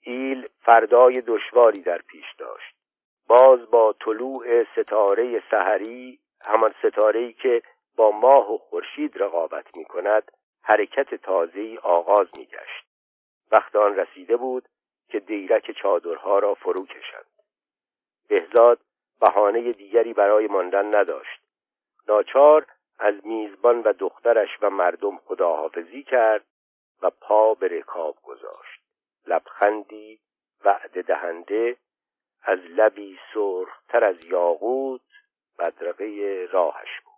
ایل 0.00 0.46
فردای 0.60 1.22
دشواری 1.26 1.82
در 1.82 1.98
پیش 1.98 2.24
داشت. 2.38 2.74
باز 3.26 3.70
با 3.70 3.94
طلوع 4.00 4.64
ستاره 4.64 5.42
سحری 5.50 6.20
همان 6.46 6.70
ستاره‌ای 6.78 7.32
که 7.32 7.62
با 7.96 8.10
ماه 8.10 8.52
و 8.52 8.58
خورشید 8.58 9.22
رقابت 9.22 9.76
می 9.76 9.84
کند 9.84 10.32
حرکت 10.62 11.14
تازه‌ای 11.14 11.78
آغاز 11.78 12.28
می 12.38 12.46
گشت 12.46 12.84
وقت 13.52 13.76
آن 13.76 13.96
رسیده 13.96 14.36
بود 14.36 14.68
که 15.08 15.20
دیرک 15.20 15.70
چادرها 15.70 16.38
را 16.38 16.54
فرو 16.54 16.86
کشند. 16.86 17.26
بهزاد 18.28 18.80
بهانه 19.20 19.72
دیگری 19.72 20.12
برای 20.12 20.46
ماندن 20.46 20.86
نداشت. 20.86 21.40
ناچار 22.08 22.66
از 22.98 23.14
میزبان 23.26 23.82
و 23.82 23.92
دخترش 23.92 24.48
و 24.62 24.70
مردم 24.70 25.16
خداحافظی 25.16 26.02
کرد 26.02 26.44
و 27.02 27.10
پا 27.10 27.54
به 27.54 27.68
رکاب 27.68 28.16
گذاشت. 28.22 28.80
لبخندی 29.26 30.20
وعده 30.64 31.02
دهنده 31.02 31.76
از 32.42 32.58
لبی 32.58 33.18
سرختر 33.34 34.08
از 34.08 34.24
یاقوت 34.24 35.00
بدرقه 35.58 36.48
راهش 36.52 37.00
بود. 37.04 37.09